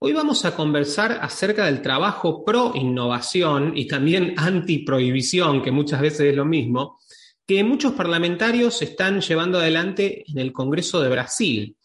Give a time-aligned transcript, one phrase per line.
[0.00, 6.00] Hoy vamos a conversar acerca del trabajo pro innovación y también anti prohibición, que muchas
[6.00, 7.00] veces es lo mismo,
[7.44, 11.76] que muchos parlamentarios están llevando adelante en el Congreso de Brasil.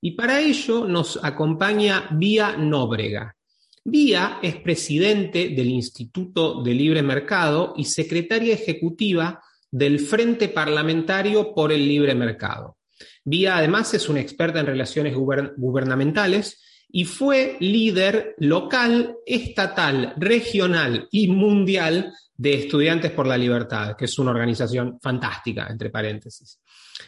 [0.00, 3.34] Y para ello nos acompaña Vía Nóbrega.
[3.82, 9.42] Vía es presidente del Instituto de Libre Mercado y secretaria ejecutiva
[9.72, 12.76] del Frente Parlamentario por el Libre Mercado.
[13.24, 21.28] Vía además es una experta en relaciones gubernamentales y fue líder local, estatal, regional y
[21.28, 26.60] mundial de Estudiantes por la Libertad, que es una organización fantástica, entre paréntesis.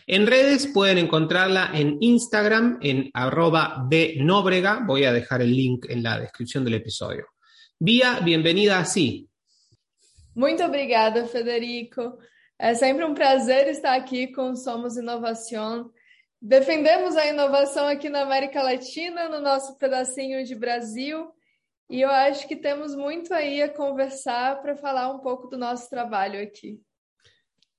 [0.06, 4.82] En redes pueden encontrarla en Instagram en arroba bnobrega.
[4.86, 7.26] Voy a dejar el link en la descripción del episodio.
[7.78, 9.28] Vía, bienvenida a Sí.
[10.34, 12.18] Muito obrigada, Federico.
[12.58, 15.90] É sempre um prazer estar aqui com Somos Inovação.
[16.40, 21.26] Defendemos a inovação aqui na América Latina, no nosso pedacinho de Brasil,
[21.90, 25.90] e eu acho que temos muito aí a conversar para falar um pouco do nosso
[25.90, 26.80] trabalho aqui.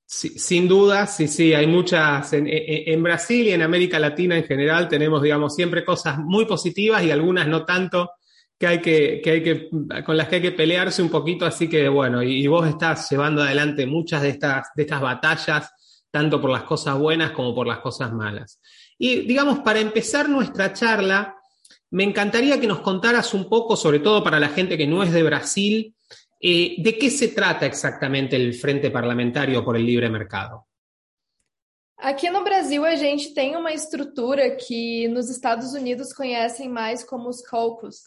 [0.06, 4.44] Sí, sin duda, sí, sí, hay muchas, en, en, Brasil y en América Latina en
[4.44, 8.10] general tenemos, digamos, siempre cosas muy positivas y algunas no tanto
[8.58, 9.70] que hay que, que hay que,
[10.04, 13.08] con las que hay que pelearse un poquito, así que bueno, y, y vos estás
[13.12, 15.72] llevando adelante muchas de estas, de estas batallas,
[16.12, 18.60] tanto por las cosas buenas como por las cosas malas.
[18.98, 21.36] Y digamos, para empezar nuestra charla,
[21.92, 25.12] me encantaría que nos contaras un poco, sobre todo para la gente que no es
[25.12, 25.96] de Brasil,
[26.42, 30.66] eh, ¿de qué se trata exactamente el Frente Parlamentario por el Libre Mercado?
[32.02, 37.28] Aqui no Brasil, a gente tem uma estrutura que nos Estados Unidos conhecem mais como
[37.28, 38.04] os caucus,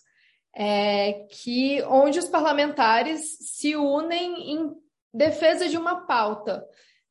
[0.54, 4.72] é, que, onde os parlamentares se unem em
[5.12, 6.64] defesa de uma pauta.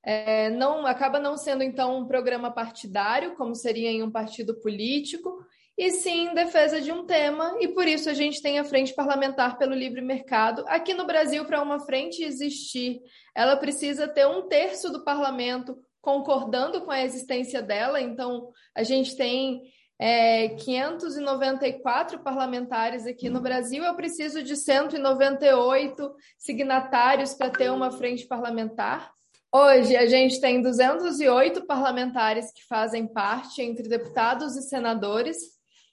[0.03, 5.45] É, não acaba não sendo então um programa partidário, como seria em um partido político,
[5.77, 8.93] e sim em defesa de um tema, e por isso a gente tem a Frente
[8.93, 10.63] Parlamentar pelo Livre Mercado.
[10.67, 13.01] Aqui no Brasil, para uma frente existir,
[13.33, 19.15] ela precisa ter um terço do parlamento concordando com a existência dela, então a gente
[19.15, 19.61] tem
[19.99, 28.25] é, 594 parlamentares aqui no Brasil, eu preciso de 198 signatários para ter uma frente
[28.25, 29.11] parlamentar.
[29.53, 35.37] Hoje a gente tem 208 parlamentares que fazem parte entre deputados e senadores.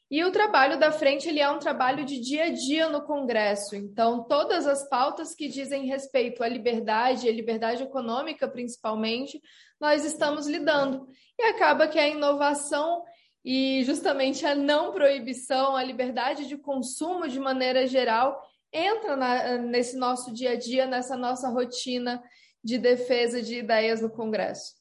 [0.09, 3.75] E o trabalho da frente ele é um trabalho de dia a dia no Congresso.
[3.75, 9.43] Então, todas as pautas que dizem respeito à liberdade, à liberdade econômica principalmente,
[9.81, 11.09] nós estamos lidando.
[11.37, 13.03] E acaba que a inovação
[13.45, 18.41] e justamente a não proibição, a liberdade de consumo de maneira geral,
[18.73, 22.23] entra na, nesse nosso dia a dia, nessa nossa rotina
[22.63, 24.75] de defesa de ideias no Congresso.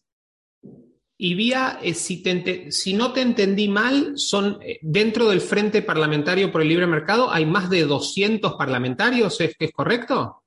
[1.19, 5.81] Y Vía, eh, si, te, si, no te entendí mal, son eh, dentro del Frente
[5.81, 10.43] Parlamentario por el Libre Mercado hay más de 200 parlamentarios, ¿es, es correcto?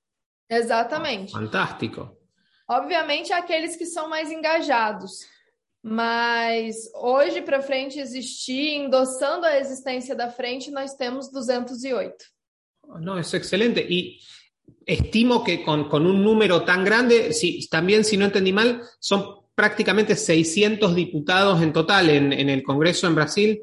[0.48, 1.32] Exatamente.
[1.32, 2.18] Fantástico.
[2.68, 5.26] Obviamente, aqueles que são mais engajados.
[5.82, 12.16] Mas hoje, para frente existir, endossando a existência da frente, nós temos 208.
[13.00, 13.80] No, es excelente.
[13.88, 14.18] Y
[14.90, 19.40] estimo que con, con un número tan grande, si, también si no entendí mal, son
[19.54, 23.62] prácticamente 600 diputados en total en, en, el Congreso en Brasil.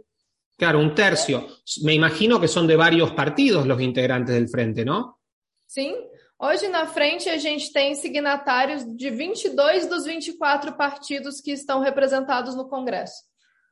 [0.56, 1.47] Claro, un tercio.
[1.83, 5.19] Me imagino que son de varios partidos los integrantes del frente, ¿no?
[5.65, 5.94] Sim.
[6.39, 12.56] Hoje na frente a gente tem signatários de 22 dos 24 partidos que estão representados
[12.56, 13.23] no Congresso.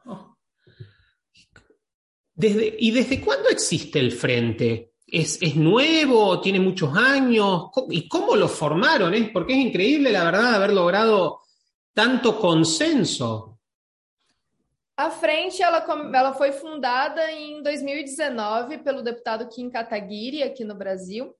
[0.03, 0.35] Oh.
[2.35, 4.94] Desde, ¿Y desde cuándo existe el frente?
[5.07, 6.41] ¿Es, ¿Es, nuevo?
[6.41, 7.69] ¿Tiene muchos años?
[7.89, 9.13] ¿Y cómo lo formaron?
[9.13, 9.29] ¿Eh?
[9.31, 11.41] Porque es increíble, la verdad, haber logrado
[11.93, 13.59] tanto consenso.
[14.97, 21.35] A frente ela, ela foi fundada em 2019 pelo deputado Kim Kataguiri aqui no Brasil.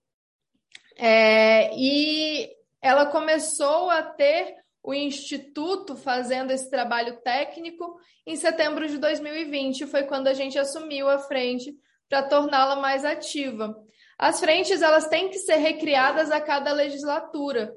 [0.98, 2.50] É, e
[2.82, 7.98] ela começou a ter o Instituto fazendo esse trabalho técnico
[8.28, 9.88] em setembro de 2020.
[9.88, 11.76] Foi quando a gente assumiu a frente
[12.10, 13.76] para torná-la mais ativa.
[14.18, 17.74] As frentes elas têm que ser recriadas a cada legislatura.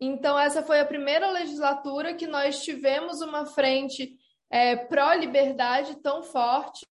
[0.00, 4.16] Então, essa foi a primeira legislatura que nós tivemos uma frente
[4.50, 6.86] é, pró-liberdade tão forte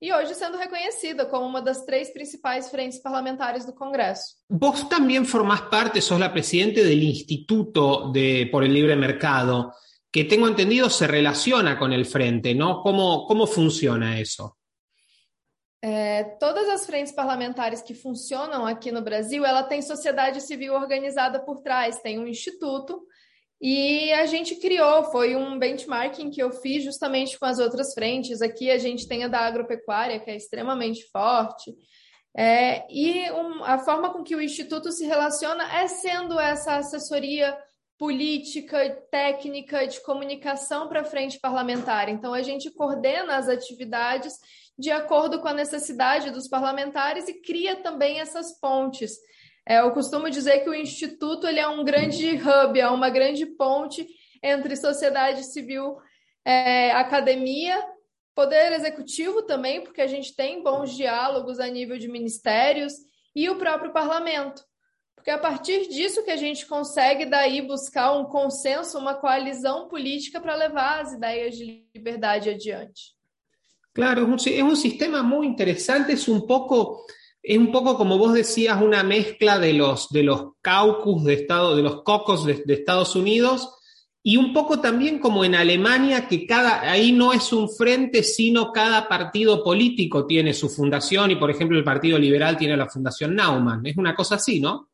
[0.00, 4.34] e hoje sendo reconhecida como uma das três principais frentes parlamentares do Congresso.
[4.50, 9.70] Vos também formás parte, sos la presidente del Instituto de, por el Libre Mercado,
[10.10, 12.82] que tengo entendido se relaciona con el frente, ¿no?
[12.82, 14.58] ¿Cómo, cómo funciona eso?
[15.84, 21.44] É, todas as frentes parlamentares que funcionam aqui no Brasil, ela tem sociedade civil organizada
[21.44, 23.04] por trás, tem um instituto
[23.60, 28.42] e a gente criou, foi um benchmarking que eu fiz justamente com as outras frentes.
[28.42, 31.72] Aqui a gente tem a da agropecuária, que é extremamente forte.
[32.36, 37.56] É, e um, a forma com que o Instituto se relaciona é sendo essa assessoria
[38.02, 42.08] política, técnica, de comunicação para a frente parlamentar.
[42.08, 44.32] Então, a gente coordena as atividades
[44.76, 49.12] de acordo com a necessidade dos parlamentares e cria também essas pontes.
[49.64, 53.46] É, eu costumo dizer que o Instituto ele é um grande hub, é uma grande
[53.46, 54.04] ponte
[54.42, 55.96] entre sociedade civil,
[56.44, 57.80] é, academia,
[58.34, 62.94] poder executivo também, porque a gente tem bons diálogos a nível de ministérios,
[63.32, 64.60] e o próprio parlamento.
[65.22, 70.40] Porque a partir disso que a gente consegue daí buscar um consenso, uma coalizão política
[70.40, 73.14] para levar as ideias de liberdade adiante.
[73.94, 77.06] Claro, es un, sistema muy interesante, es un poco,
[77.40, 81.76] es un poco como vos decías, una mezcla de los, de los caucus de Estado,
[81.76, 83.76] de los cocos de, de, Estados Unidos,
[84.24, 88.72] y un poco también como en Alemania, que cada, ahí no es un frente, sino
[88.72, 93.36] cada partido político tiene su fundación, y por ejemplo el Partido Liberal tiene la Fundación
[93.36, 93.86] Naumann.
[93.86, 94.88] Es una cosa así, ¿no?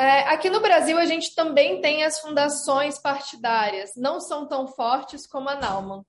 [0.00, 3.90] É, aqui no Brasil, a gente também tem as fundações partidárias.
[3.96, 6.04] Não são tão fortes como a Naumann.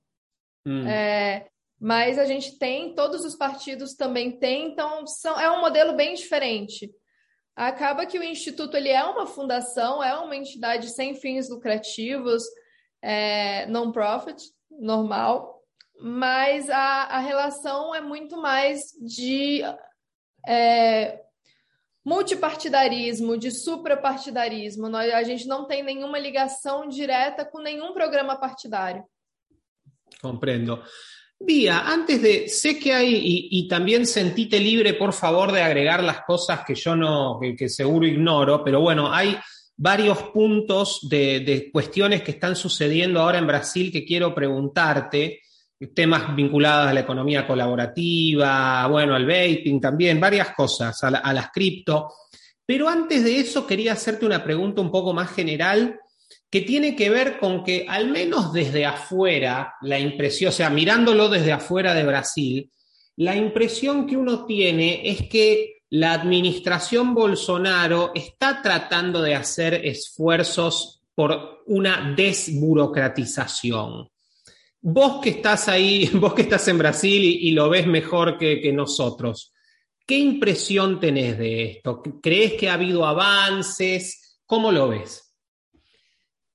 [0.65, 0.87] Hum.
[0.87, 1.47] É,
[1.79, 6.13] mas a gente tem, todos os partidos também têm, então são, é um modelo bem
[6.13, 6.93] diferente.
[7.55, 12.43] Acaba que o Instituto ele é uma fundação, é uma entidade sem fins lucrativos,
[13.01, 15.61] é, non-profit, normal,
[15.99, 19.61] mas a, a relação é muito mais de
[20.47, 21.21] é,
[22.09, 24.89] multipartidarismo, de suprapartidarismo.
[24.89, 29.03] Nós, a gente não tem nenhuma ligação direta com nenhum programa partidário.
[30.19, 30.81] Comprendo.
[31.39, 36.03] Vía, antes de, sé que hay, y, y, también sentite libre, por favor, de agregar
[36.03, 39.37] las cosas que yo no, que, que seguro ignoro, pero bueno, hay
[39.77, 45.39] varios puntos de, de, cuestiones que están sucediendo ahora en Brasil que quiero preguntarte,
[45.87, 51.33] temas vinculados a la economía colaborativa, bueno, al vaping también, varias cosas, a, la, a
[51.33, 52.13] las cripto.
[52.65, 55.99] Pero antes de eso quería hacerte una pregunta un poco más general
[56.49, 61.29] que tiene que ver con que al menos desde afuera, la impresión, o sea, mirándolo
[61.29, 62.71] desde afuera de Brasil,
[63.15, 71.01] la impresión que uno tiene es que la administración Bolsonaro está tratando de hacer esfuerzos
[71.15, 74.09] por una desburocratización.
[74.81, 78.61] Vos que estás ahí, vos que estás en Brasil y, y lo ves mejor que,
[78.61, 79.53] que nosotros,
[80.05, 82.01] ¿qué impresión tenés de esto?
[82.21, 84.39] ¿Crees que ha habido avances?
[84.45, 85.29] ¿Cómo lo ves?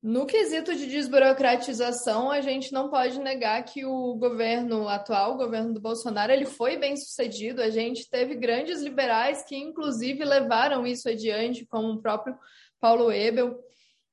[0.07, 5.73] No quesito de desburocratização, a gente não pode negar que o governo atual, o governo
[5.73, 7.63] do Bolsonaro, ele foi bem sucedido.
[7.63, 12.37] A gente teve grandes liberais que, inclusive, levaram isso adiante, como o próprio
[12.79, 13.59] Paulo Ebel.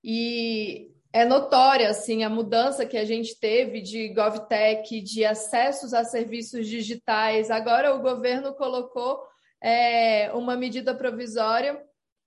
[0.01, 6.03] E é notória assim a mudança que a gente teve de GovTech, de acessos a
[6.03, 7.51] serviços digitais.
[7.51, 9.21] Agora o governo colocou
[9.61, 11.81] é, uma medida provisória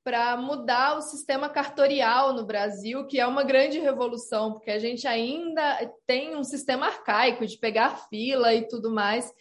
[0.04, 5.06] para mudar o sistema cartorial no Brasil, que é uma grande revolução, porque a gente
[5.08, 9.32] ainda tem um sistema arcaico de pegar fila e tudo mais.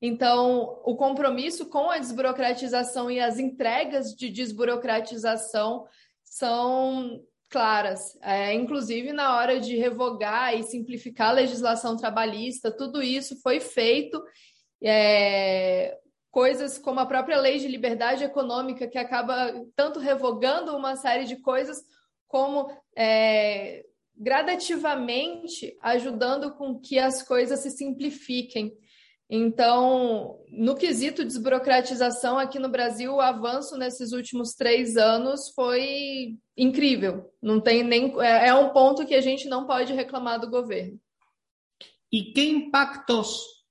[0.00, 5.86] Então, o compromisso com a desburocratização e as entregas de desburocratização
[6.22, 7.20] são
[7.52, 13.60] claras, é, inclusive na hora de revogar e simplificar a legislação trabalhista, tudo isso foi
[13.60, 14.20] feito.
[14.82, 15.98] É,
[16.30, 21.36] coisas como a própria lei de liberdade econômica, que acaba tanto revogando uma série de
[21.36, 21.76] coisas,
[22.26, 23.84] como é,
[24.16, 28.72] gradativamente ajudando com que as coisas se simplifiquem.
[29.34, 37.32] Então, no quesito desburocratização aqui no Brasil, o avanço nesses últimos três anos foi incrível.
[37.40, 41.00] Não tem nem é, é um ponto que a gente não pode reclamar do governo.
[42.12, 43.64] ¿Y qué impactos,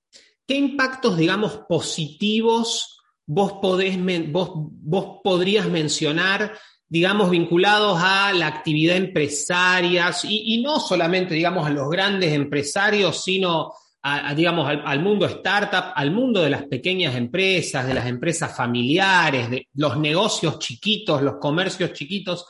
[0.48, 3.96] qué impactos, digamos, positivos vos, podés,
[4.32, 4.50] vos,
[4.82, 6.58] vos podrías mencionar
[6.89, 13.24] digamos, vinculados a la actividad empresaria y, y, no solamente, digamos, a los grandes empresarios,
[13.24, 13.72] sino
[14.36, 19.50] digamos, al, al, mundo startup, al mundo de las pequeñas empresas, de las empresas familiares,
[19.50, 22.46] de los negocios chiquitos, los comercios chiquitos.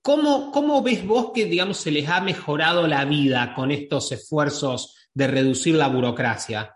[0.00, 4.96] ¿Cómo, cómo ves vos que, digamos, se les ha mejorado la vida con estos esfuerzos
[5.14, 6.72] de reducir la burocracia?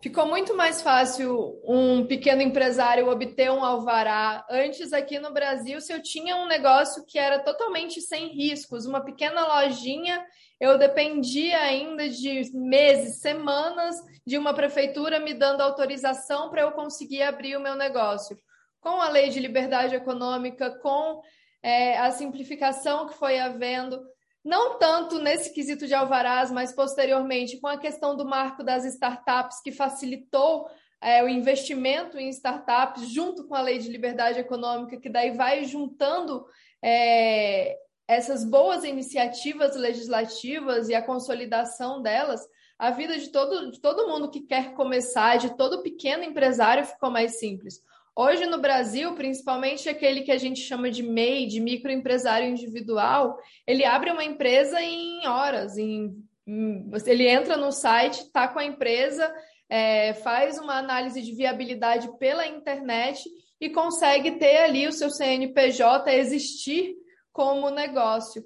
[0.00, 4.46] Ficou muito mais fácil um pequeno empresário obter um alvará.
[4.48, 9.00] Antes, aqui no Brasil, se eu tinha um negócio que era totalmente sem riscos, uma
[9.00, 10.24] pequena lojinha,
[10.60, 13.96] eu dependia ainda de meses, semanas
[14.26, 18.36] de uma prefeitura me dando autorização para eu conseguir abrir o meu negócio.
[18.80, 21.22] Com a lei de liberdade econômica, com
[21.62, 24.00] é, a simplificação que foi havendo,
[24.44, 29.60] não tanto nesse quesito de alvarás, mas posteriormente com a questão do marco das startups,
[29.62, 30.68] que facilitou
[31.00, 35.64] é, o investimento em startups, junto com a lei de liberdade econômica, que daí vai
[35.64, 36.44] juntando
[36.82, 37.76] é,
[38.08, 42.40] essas boas iniciativas legislativas e a consolidação delas,
[42.78, 47.10] a vida de todo, de todo mundo que quer começar, de todo pequeno empresário, ficou
[47.10, 47.82] mais simples.
[48.16, 53.84] Hoje no Brasil, principalmente aquele que a gente chama de MEI, de microempresário individual, ele
[53.84, 55.76] abre uma empresa em horas.
[55.76, 59.32] Em, em, ele entra no site, está com a empresa,
[59.68, 63.28] é, faz uma análise de viabilidade pela internet
[63.60, 66.96] e consegue ter ali o seu CNPJ existir
[67.32, 68.44] como negócio.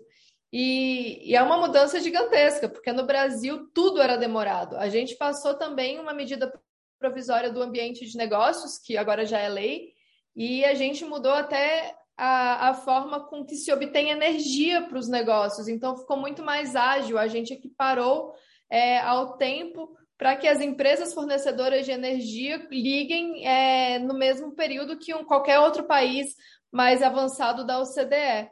[0.52, 4.76] E, e, é uma mudança gigantesca, porque no Brasil tudo era demorado.
[4.76, 6.52] A gente passou também uma medida
[6.98, 9.92] provisória do ambiente de negócios, que agora já é lei,
[10.36, 15.08] e a gente mudou até a, a forma com que se obtém energia para os
[15.08, 15.68] negócios.
[15.68, 17.18] Então, ficou muito mais ágil.
[17.18, 18.34] A gente equiparou
[18.70, 24.96] é, ao tempo para que as empresas fornecedoras de energia liguem é, no mesmo período
[24.96, 26.36] que um, qualquer outro país
[26.70, 28.48] mais avançado da OCDE.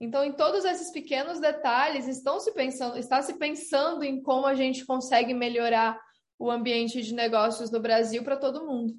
[0.00, 4.54] Então, em todos esses pequenos detalhes, estão se pensando, está se pensando em como a
[4.54, 5.98] gente consegue melhorar
[6.38, 8.94] o ambiente de negocios no Brasil para todo mundo.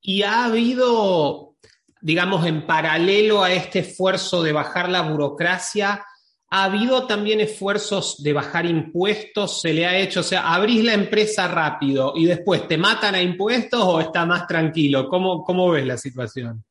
[0.00, 1.56] Y ha habido,
[2.00, 6.04] digamos, en paralelo a este esfuerzo de bajar la burocracia,
[6.54, 10.92] ha habido también esfuerzos de bajar impuestos, se le ha hecho, o sea, abrís la
[10.94, 15.08] empresa rápido y después te matan a impuestos o está más tranquilo.
[15.08, 16.62] ¿Cómo, cómo ves la situación?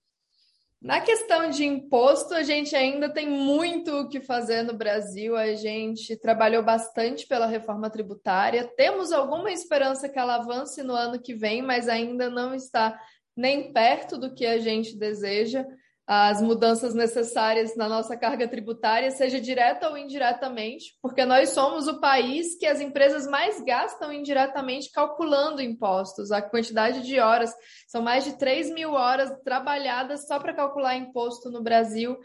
[0.82, 5.38] Na questão de imposto, a gente ainda tem muito o que fazer no Brasil.
[5.38, 8.68] A gente trabalhou bastante pela reforma tributária.
[8.76, 13.00] Temos alguma esperança que ela avance no ano que vem, mas ainda não está
[13.38, 15.64] nem perto do que a gente deseja
[16.14, 22.02] as mudanças necessárias na nossa carga tributária, seja direta ou indiretamente, porque nós somos o
[22.02, 26.30] país que as empresas mais gastam indiretamente calculando impostos.
[26.30, 27.56] A quantidade de horas,
[27.88, 32.20] são mais de 3 mil horas trabalhadas só para calcular imposto no Brasil.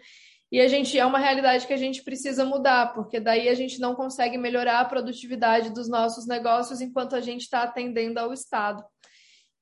[0.50, 3.78] E a gente é uma realidade que a gente precisa mudar, porque daí a gente
[3.78, 8.82] não consegue melhorar a produtividade dos nossos negócios enquanto a gente está atendendo ao Estado.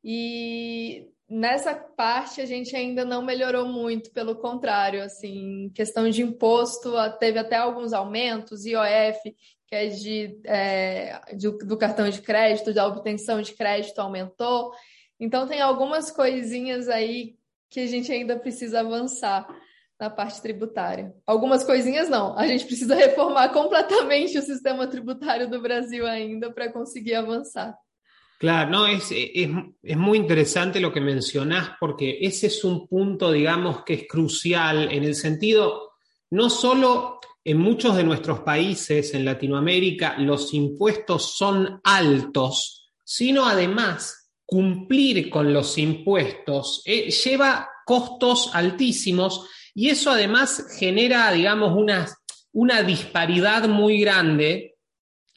[0.02, 6.92] E nessa parte a gente ainda não melhorou muito, pelo contrário, assim, questão de imposto,
[7.18, 9.34] teve até alguns aumentos, IOF,
[9.66, 14.72] que é de, é, de, do cartão de crédito, da obtenção de crédito aumentou.
[15.18, 17.36] Então tem algumas coisinhas aí
[17.70, 19.46] que a gente ainda precisa avançar
[19.98, 21.14] na parte tributária.
[21.26, 26.72] Algumas coisinhas não, a gente precisa reformar completamente o sistema tributário do Brasil ainda para
[26.72, 27.76] conseguir avançar.
[28.38, 29.48] Claro, no, es, es,
[29.82, 34.90] es, muy interesante lo que mencionás porque ese es un punto, digamos, que es crucial
[34.92, 35.92] en el sentido,
[36.30, 44.30] no solo en muchos de nuestros países en Latinoamérica los impuestos son altos, sino además
[44.46, 52.06] cumplir con los impuestos eh, lleva costos altísimos y eso además genera, digamos, una,
[52.52, 54.73] una disparidad muy grande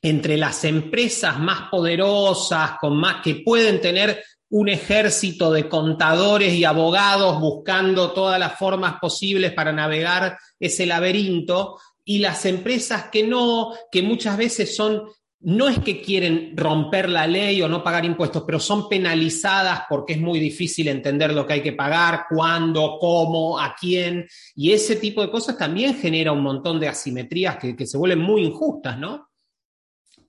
[0.01, 6.63] entre las empresas más poderosas, con más que pueden tener un ejército de contadores y
[6.63, 13.73] abogados buscando todas las formas posibles para navegar ese laberinto, y las empresas que no,
[13.91, 15.03] que muchas veces son,
[15.41, 20.13] no es que quieren romper la ley o no pagar impuestos, pero son penalizadas porque
[20.13, 24.25] es muy difícil entender lo que hay que pagar, cuándo, cómo, a quién,
[24.55, 28.19] y ese tipo de cosas también genera un montón de asimetrías que, que se vuelven
[28.19, 29.26] muy injustas, ¿no?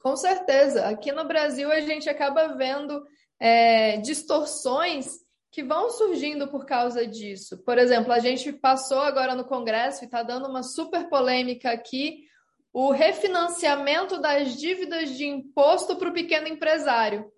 [0.09, 0.87] Com certeza.
[0.87, 3.05] Aqui no Brasil, a gente acaba vendo
[3.39, 5.07] é, distorções
[5.53, 7.63] que vão surgindo por causa disso.
[7.63, 12.25] Por exemplo, a gente passou agora no Congresso e está dando uma super polêmica aqui
[12.73, 17.31] o refinanciamento das dívidas de imposto para o pequeno empresário.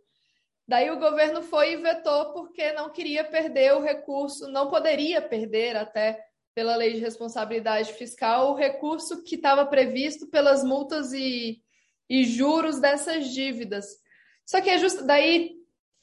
[0.68, 5.76] Daí o governo foi e vetou porque não queria perder o recurso, não poderia perder
[5.76, 6.20] até
[6.54, 11.60] pela lei de responsabilidade fiscal o recurso que estava previsto pelas multas e,
[12.10, 13.86] e juros dessas dívidas.
[14.44, 15.52] Só que é justo daí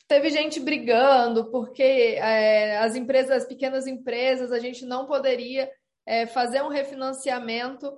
[0.08, 5.70] teve gente brigando porque é, as empresas, as pequenas empresas, a gente não poderia
[6.06, 7.92] é, fazer um refinanciamento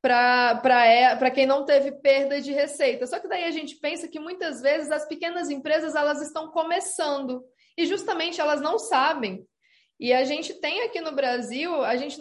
[0.00, 3.06] para é, quem não teve perda de receita.
[3.06, 7.44] Só que daí a gente pensa que muitas vezes as pequenas empresas elas estão começando
[7.76, 9.46] e justamente elas não sabem.
[9.98, 12.18] E a gente tem aqui no Brasil, a gente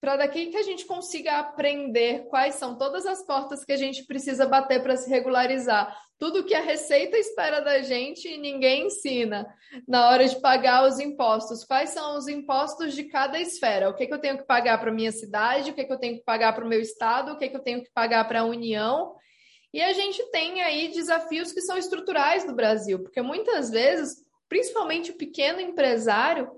[0.00, 4.04] para daqui que a gente consiga aprender quais são todas as portas que a gente
[4.06, 5.94] precisa bater para se regularizar.
[6.18, 9.46] Tudo que a Receita espera da gente e ninguém ensina
[9.86, 11.64] na hora de pagar os impostos.
[11.64, 13.90] Quais são os impostos de cada esfera?
[13.90, 15.70] O que, que eu tenho que pagar para minha cidade?
[15.70, 17.32] O que, que eu tenho que pagar para o meu estado?
[17.32, 19.14] O que, que eu tenho que pagar para a União?
[19.72, 24.16] E a gente tem aí desafios que são estruturais do Brasil, porque muitas vezes,
[24.48, 26.50] principalmente o pequeno empresário,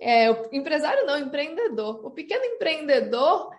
[0.00, 2.04] é, o empresário não, empreendedor.
[2.04, 3.50] O pequeno empreendedor,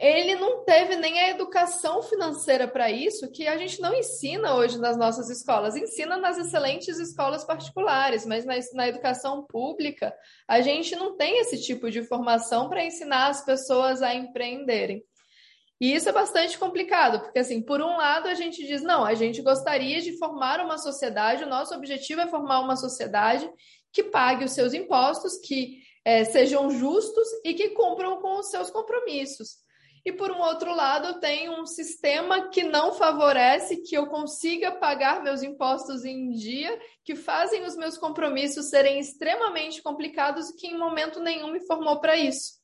[0.00, 4.78] ele não teve nem a educação financeira para isso, que a gente não ensina hoje
[4.78, 5.74] nas nossas escolas.
[5.76, 10.14] Ensina nas excelentes escolas particulares, mas na, na educação pública,
[10.46, 15.04] a gente não tem esse tipo de formação para ensinar as pessoas a empreenderem.
[15.80, 19.14] E isso é bastante complicado, porque, assim, por um lado, a gente diz, não, a
[19.14, 23.48] gente gostaria de formar uma sociedade, o nosso objetivo é formar uma sociedade
[23.92, 28.70] que pague os seus impostos, que é, sejam justos e que cumpram com os seus
[28.70, 29.56] compromissos.
[30.04, 35.22] E por um outro lado, tem um sistema que não favorece que eu consiga pagar
[35.22, 40.78] meus impostos em dia, que fazem os meus compromissos serem extremamente complicados e que em
[40.78, 42.58] momento nenhum me formou para isso.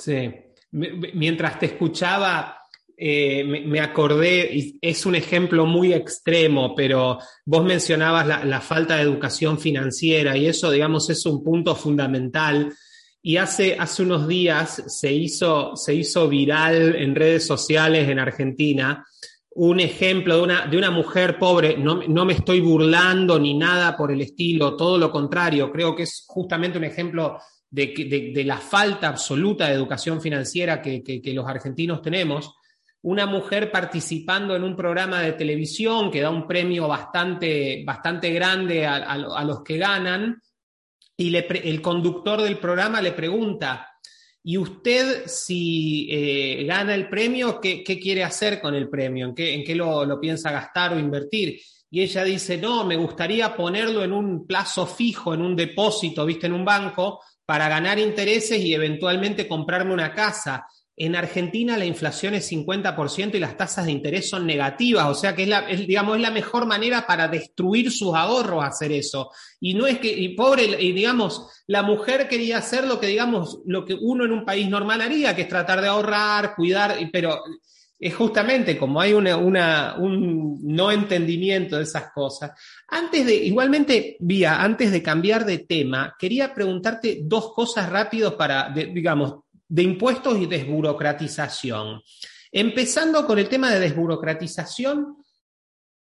[0.00, 0.32] Sim.
[0.72, 2.58] Mientras te escuchaba,
[3.04, 9.02] Eh, me, acordé, y es un ejemplo muy extremo, pero vos mencionabas la, falta de
[9.02, 12.72] educación financiera y eso, digamos, es un punto fundamental.
[13.20, 19.04] Y hace, hace unos días se hizo, se hizo viral en redes sociales en Argentina
[19.54, 23.96] un ejemplo de una, de una mujer pobre, no, no, me estoy burlando ni nada
[23.96, 27.38] por el estilo, todo lo contrario, creo que es justamente un ejemplo
[27.68, 32.54] de, la falta absoluta de educación financiera que los argentinos tenemos
[33.02, 38.86] una mujer participando en un programa de televisión que da un premio bastante, bastante grande
[38.86, 40.40] a, los que ganan,
[41.16, 43.88] y el conductor del programa le pregunta,
[44.44, 49.26] ¿y usted si eh, gana el premio, ¿qué, quiere hacer con el premio?
[49.26, 51.60] ¿En qué, en qué lo, lo, piensa gastar o invertir?
[51.90, 56.46] Y ella dice, no, me gustaría ponerlo en un plazo fijo, en un depósito, viste,
[56.46, 60.66] en un banco, para ganar intereses y eventualmente comprarme una casa.
[60.96, 65.34] En Argentina la inflación es 50% y las tasas de interés son negativas, o sea
[65.34, 69.30] que es la, digamos, es la mejor manera para destruir sus ahorros hacer eso.
[69.58, 73.60] Y no es que, y pobre, y digamos, la mujer quería hacer lo que, digamos,
[73.64, 77.40] lo que uno en un país normal haría, que es tratar de ahorrar, cuidar, pero
[78.02, 79.36] es justamente como hay una,
[79.96, 82.50] un no entendimiento de esas cosas.
[82.88, 88.70] Antes de, igualmente, Vía, antes de cambiar de tema, quería preguntarte dos cosas rápidos para,
[88.70, 89.41] digamos,
[89.72, 92.02] de impuestos y desburocratización.
[92.50, 95.16] Empezando con el tema de desburocratización,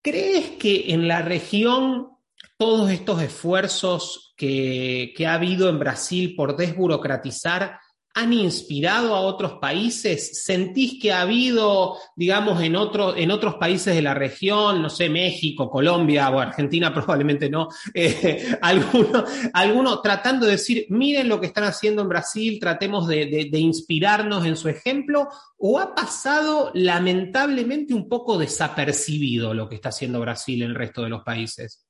[0.01, 2.11] ¿crees que en la región
[2.57, 7.77] todos estos esfuerzos que, que ha habido en Brasil por desburocratizar
[8.17, 10.43] han inspirado a otros países?
[10.43, 15.07] ¿Sentís que ha habido, digamos, en, otro, en otros países de la región, no sé,
[15.07, 21.65] México, Colombia o Argentina probablemente no, eh, alguno, tratando de decir, miren lo que están
[21.65, 28.09] haciendo en Brasil, tratemos de, de inspirarnos en su ejemplo, o ha pasado lamentablemente un
[28.09, 31.86] poco desapercibido lo que está haciendo Brasil en el resto de los países?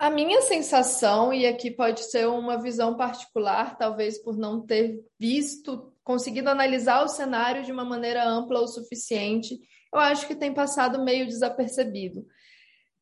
[0.00, 5.92] A minha sensação, e aqui pode ser uma visão particular, talvez por não ter visto,
[6.02, 9.60] conseguido analisar o cenário de uma maneira ampla o suficiente,
[9.92, 12.24] eu acho que tem passado meio desapercebido.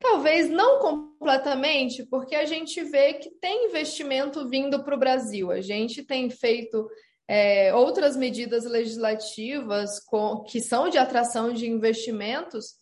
[0.01, 5.53] Talvez não completamente, porque a gente vê que tem investimento vindo para o Brasil.
[5.53, 6.91] A gente tem feito
[7.29, 12.75] é, outras medidas legislativas com, que são de atração de investimentos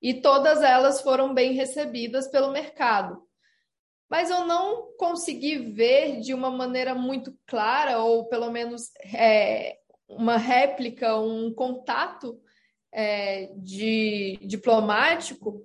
[0.00, 3.25] e todas elas foram bem recebidas pelo mercado
[4.08, 9.76] mas eu não consegui ver de uma maneira muito clara, ou pelo menos é,
[10.08, 12.40] uma réplica, um contato
[12.92, 15.62] é, de diplomático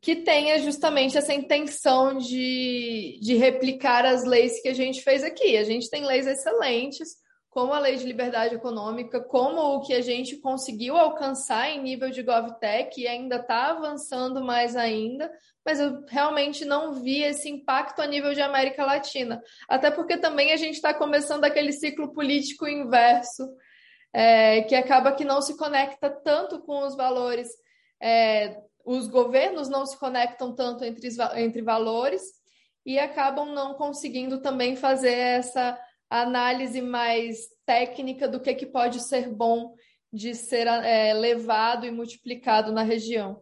[0.00, 5.56] que tenha justamente essa intenção de, de replicar as leis que a gente fez aqui.
[5.56, 7.16] A gente tem leis excelentes,
[7.50, 12.10] como a lei de liberdade econômica, como o que a gente conseguiu alcançar em nível
[12.10, 15.30] de GovTech e ainda está avançando mais ainda,
[15.64, 19.42] mas eu realmente não vi esse impacto a nível de América Latina.
[19.68, 23.48] Até porque também a gente está começando aquele ciclo político inverso,
[24.12, 27.48] é, que acaba que não se conecta tanto com os valores,
[28.00, 32.22] é, os governos não se conectam tanto entre, entre valores
[32.86, 35.78] e acabam não conseguindo também fazer essa
[36.10, 39.74] análise mais técnica do que, que pode ser bom
[40.12, 43.36] de ser é, levado y multiplicado na región.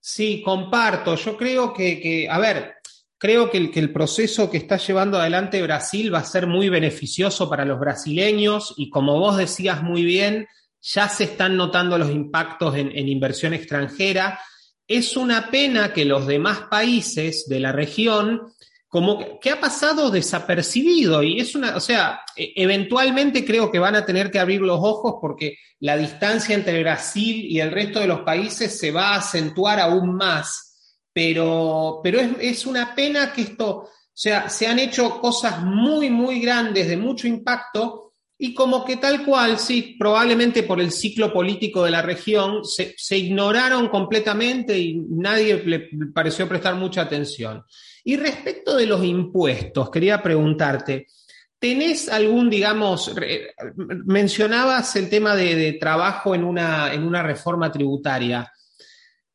[0.00, 1.14] Sí, comparto.
[1.14, 2.74] Yo creo que, que a ver,
[3.18, 7.48] creo que el, que proceso que está llevando adelante Brasil va a ser muy beneficioso
[7.48, 10.48] para los brasileños y como vos decías muy bien,
[10.80, 14.40] ya se están notando los impactos en inversión extranjera.
[14.88, 18.50] Es una pena que los demás países de la región
[18.90, 23.94] como que ha pasado desapercibido y es una, o sea, e, eventualmente creo que van
[23.94, 28.08] a tener que abrir los ojos porque la distancia entre Brasil y el resto de
[28.08, 33.68] los países se va a acentuar aún más, pero, pero es, una pena que esto,
[33.68, 38.96] o sea, se han hecho cosas muy, muy grandes, de mucho impacto, y como que
[38.96, 44.94] tal cual, sí, probablemente por el ciclo político de la región, se ignoraron completamente y
[44.96, 47.62] nadie le pareció prestar mucha atención.
[48.04, 51.06] Y respecto de los impuestos, quería preguntarte,
[51.58, 53.14] ¿tenés algún, digamos,
[53.76, 58.50] mencionabas el tema de, trabajo en una, en una, reforma tributaria?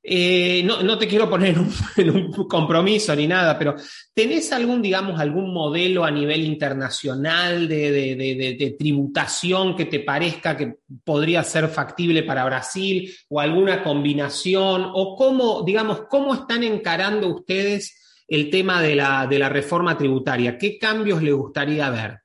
[0.07, 3.75] Eh, no, no, te quiero poner un, en un, compromiso ni nada, pero
[4.13, 10.75] ¿tenés algún, digamos, algún modelo a nivel internacional de, de, tributación que te parezca que
[11.03, 14.89] podría ser factible para Brasil o alguna combinación?
[14.93, 20.57] ¿O cómo, digamos, cómo están encarando ustedes el tema de la, de la reforma tributária.
[20.57, 22.21] Que cambios lhe gostaria ver?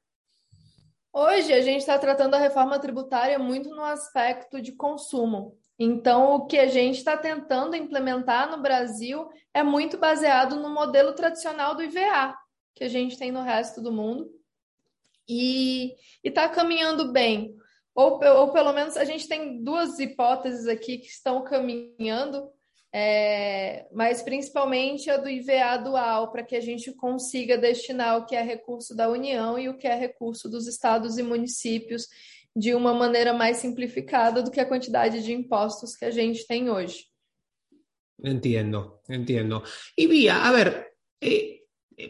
[1.12, 5.58] Hoje a gente está tratando a reforma tributária muito no aspecto de consumo.
[5.78, 11.14] Então, o que a gente está tentando implementar no Brasil é muito baseado no modelo
[11.14, 12.36] tradicional do IVA,
[12.74, 14.30] que a gente tem no resto do mundo,
[15.28, 17.56] e está caminhando bem.
[17.94, 22.50] Ou, ou pelo menos a gente tem duas hipóteses aqui que estão caminhando
[22.92, 28.35] é, mas principalmente a do IVA dual, para que a gente consiga destinar o que
[28.35, 32.09] é recurso da União e o que é recurso dos estados e municípios
[32.55, 36.68] de uma maneira mais simplificada do que a quantidade de impostos que a gente tem
[36.68, 37.07] hoje.
[38.22, 39.62] Entiendo, entiendo.
[39.96, 41.62] Y Vía, a ver, eh,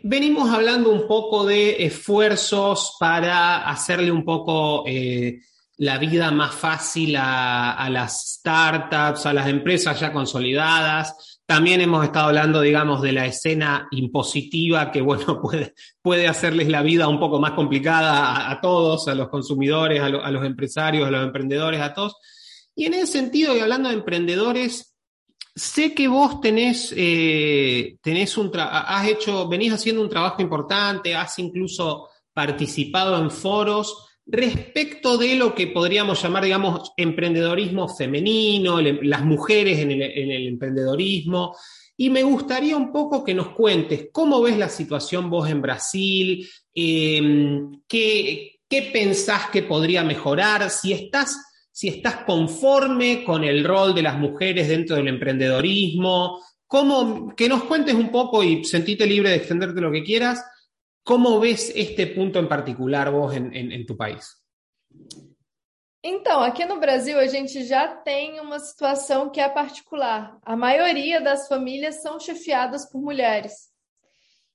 [0.03, 5.41] venimos hablando un poco de esfuerzos para hacerle un poco eh,
[5.81, 11.41] la vida más fácil a, las startups, a las empresas ya consolidadas.
[11.47, 16.83] También hemos estado hablando, digamos, de la escena impositiva que, bueno, puede, puede hacerles la
[16.83, 21.25] vida un poco más complicada a, todos, a los consumidores, a, los empresarios, a los
[21.25, 22.17] emprendedores, a todos.
[22.75, 24.95] Y en ese sentido, y hablando de emprendedores,
[25.55, 31.39] sé que vos tenés, eh, tenés un has hecho, venís haciendo un trabajo importante, has
[31.39, 39.79] incluso participado en foros respecto de lo que podríamos llamar, digamos, emprendedorismo femenino, las mujeres
[39.79, 41.57] en el, emprendedorismo.
[41.97, 46.49] Y me gustaría un poco que nos cuentes cómo ves la situación vos en Brasil,
[46.75, 51.37] em, qué, qué pensás que podría mejorar, si estás,
[51.73, 57.65] si estás conforme con el rol de las mujeres dentro del emprendedorismo, cómo, que nos
[57.65, 60.43] cuentes un poco y sentite libre de extenderte lo que quieras,
[61.05, 64.29] Como ves este ponto em particular vos em, em, em tu país?
[66.03, 70.39] Então, aqui no Brasil a gente já tem uma situação que é particular.
[70.43, 73.71] A maioria das famílias são chefiadas por mulheres.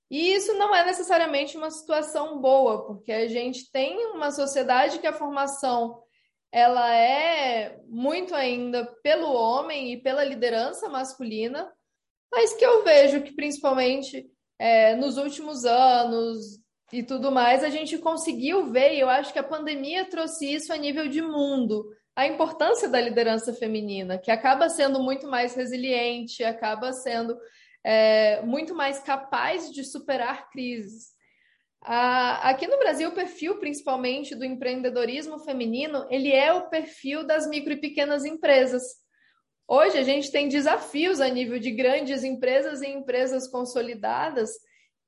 [0.10, 5.08] E isso não é necessariamente uma situação boa, porque a gente tem uma sociedade que
[5.08, 6.02] a formação
[6.52, 11.72] ela é muito ainda pelo homem e pela liderança masculina,
[12.32, 14.26] mas que eu vejo que principalmente
[14.60, 16.60] é, nos últimos anos
[16.94, 20.72] e tudo mais, a gente conseguiu ver, e eu acho que a pandemia trouxe isso
[20.72, 26.44] a nível de mundo, a importância da liderança feminina, que acaba sendo muito mais resiliente,
[26.44, 27.38] acaba sendo
[27.84, 31.14] é, muito mais capaz de superar crises.
[31.82, 37.74] aqui no Brasil, o perfil, principalmente, do empreendedorismo feminino, ele é o perfil das micro
[37.74, 38.84] e pequenas empresas.
[39.68, 44.52] Hoje a gente tem desafios a nível de grandes empresas e empresas consolidadas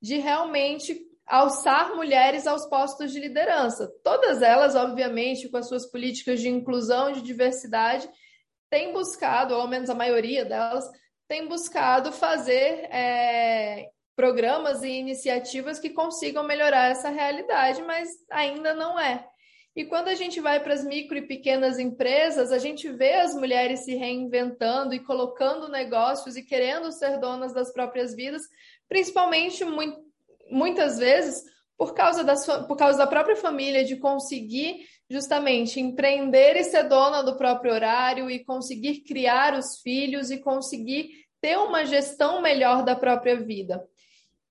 [0.02, 3.88] de realmente alçar mulheres aos postos de liderança.
[4.02, 8.08] Todas elas, obviamente, com as suas políticas de inclusão, de diversidade,
[8.70, 10.84] têm buscado, ou ao menos a maioria delas,
[11.28, 18.98] tem buscado fazer é, programas e iniciativas que consigam melhorar essa realidade, mas ainda não
[18.98, 19.24] é.
[19.78, 23.32] E quando a gente vai para as micro e pequenas empresas, a gente vê as
[23.32, 28.42] mulheres se reinventando e colocando negócios e querendo ser donas das próprias vidas,
[28.88, 29.64] principalmente
[30.50, 31.44] muitas vezes
[31.76, 36.88] por causa, da sua, por causa da própria família, de conseguir justamente empreender e ser
[36.88, 41.08] dona do próprio horário e conseguir criar os filhos e conseguir
[41.40, 43.80] ter uma gestão melhor da própria vida.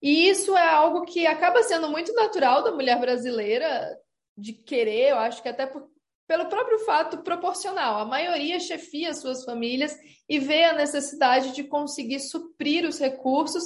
[0.01, 3.93] E isso é algo que acaba sendo muito natural da mulher brasileira
[4.37, 5.89] de querer, eu acho que até por,
[6.27, 7.99] pelo próprio fato proporcional.
[7.99, 9.97] A maioria chefia suas famílias
[10.29, 13.63] e vê a necessidade de conseguir suprir os recursos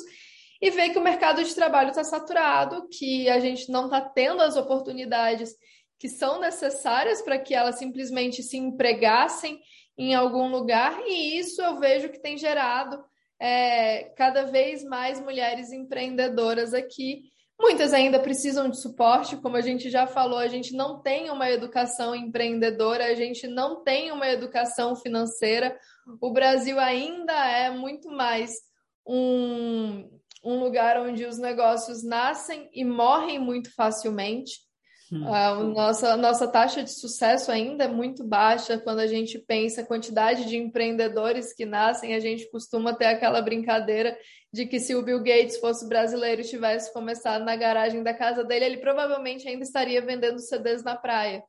[0.61, 4.41] e vê que o mercado de trabalho está saturado, que a gente não está tendo
[4.41, 5.55] as oportunidades
[5.97, 9.59] que são necessárias para que elas simplesmente se empregassem
[9.97, 13.03] em algum lugar, e isso eu vejo que tem gerado
[13.39, 17.30] é, cada vez mais mulheres empreendedoras aqui.
[17.61, 21.47] Muitas ainda precisam de suporte, como a gente já falou, a gente não tem uma
[21.47, 25.77] educação empreendedora, a gente não tem uma educação financeira.
[26.19, 28.49] O Brasil ainda é muito mais
[29.05, 30.09] um,
[30.43, 34.61] um lugar onde os negócios nascem e morrem muito facilmente.
[35.11, 35.27] Hum.
[35.33, 39.85] A nossa, nossa taxa de sucesso ainda é muito baixa quando a gente pensa a
[39.85, 42.15] quantidade de empreendedores que nascem.
[42.15, 44.17] A gente costuma ter aquela brincadeira
[44.53, 48.43] de que se o Bill Gates fosse brasileiro e tivesse começado na garagem da casa
[48.43, 51.43] dele, ele provavelmente ainda estaria vendendo CDs na praia.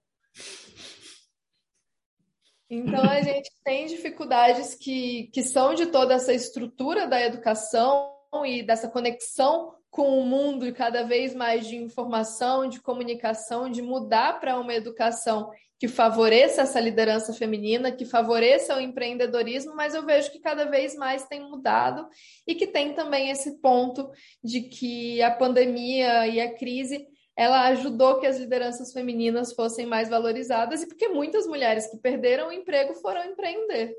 [2.68, 8.10] Então a gente tem dificuldades que, que são de toda essa estrutura da educação
[8.44, 13.82] e dessa conexão com o mundo e cada vez mais de informação, de comunicação, de
[13.82, 20.06] mudar para uma educação que favoreça essa liderança feminina, que favoreça o empreendedorismo, mas eu
[20.06, 22.08] vejo que cada vez mais tem mudado
[22.46, 24.10] e que tem também esse ponto
[24.42, 30.08] de que a pandemia e a crise ela ajudou que as lideranças femininas fossem mais
[30.08, 33.94] valorizadas e porque muitas mulheres que perderam o emprego foram empreender.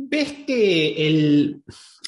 [0.00, 1.64] ¿Ves que el,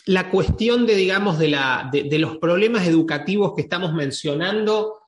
[0.07, 5.01] la cuestión de, digamos, de, la, de, los problemas educativos que estamos mencionando,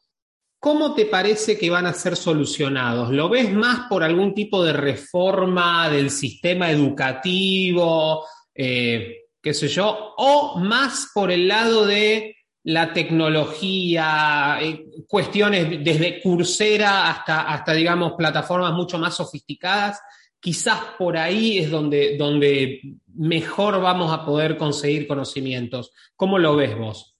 [0.58, 3.10] ¿cómo te parece que van a ser solucionados?
[3.10, 10.14] ¿Lo ves más por algún tipo de reforma del sistema educativo, eh, qué sé yo,
[10.16, 18.14] o más por el lado de la tecnología, eh, cuestiones desde cursera hasta, hasta, digamos,
[18.18, 20.00] plataformas mucho más sofisticadas?
[20.42, 22.82] Quizás por ahí es donde, donde
[23.14, 25.92] mejor vamos a poder conseguir conhecimentos.
[26.16, 27.16] Como lo ves vos?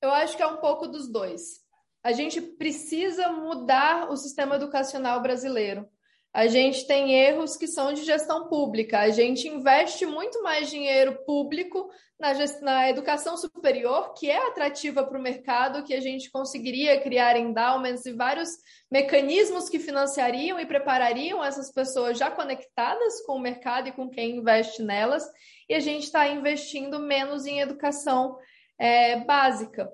[0.00, 1.60] Eu acho que é um pouco dos dois.
[2.02, 5.88] A gente precisa mudar o sistema educacional brasileiro.
[6.34, 8.98] A gente tem erros que são de gestão pública.
[8.98, 15.16] A gente investe muito mais dinheiro público na, na educação superior, que é atrativa para
[15.16, 18.50] o mercado, que a gente conseguiria criar endowments e vários
[18.90, 24.38] mecanismos que financiariam e preparariam essas pessoas já conectadas com o mercado e com quem
[24.38, 25.24] investe nelas.
[25.68, 28.36] E a gente está investindo menos em educação
[28.76, 29.88] é, básica.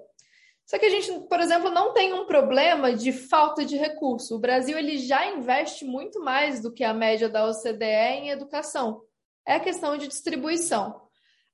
[0.70, 4.37] Só que a gente, por exemplo, não tem um problema de falta de recurso.
[4.37, 9.02] O Brasil ele já investe muito mais do que a média da OCDE em educação.
[9.44, 11.02] É questão de distribuição.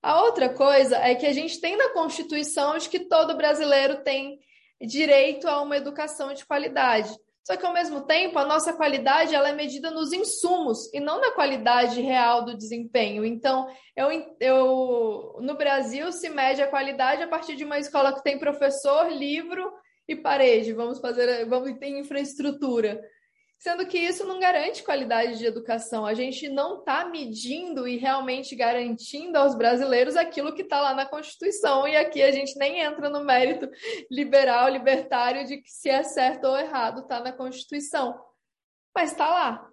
[0.02, 4.38] A outra coisa é que a gente tem na Constituição de que todo brasileiro tem
[4.82, 7.08] direito a uma educação de qualidade.
[7.46, 11.20] Só que ao mesmo tempo, a nossa qualidade ela é medida nos insumos e não
[11.20, 13.24] na qualidade real do desempenho.
[13.24, 14.08] Então, eu,
[14.40, 19.12] eu no Brasil se mede a qualidade a partir de uma escola que tem professor,
[19.12, 19.72] livro
[20.08, 20.72] e parede.
[20.72, 23.00] Vamos fazer, vamos ter infraestrutura
[23.58, 26.04] sendo que isso não garante qualidade de educação.
[26.04, 31.06] A gente não está medindo e realmente garantindo aos brasileiros aquilo que está lá na
[31.06, 33.68] Constituição, e aqui a gente nem entra no mérito
[34.10, 38.18] liberal, libertário de que se é certo ou errado está na Constituição.
[38.94, 39.68] Mas está lá.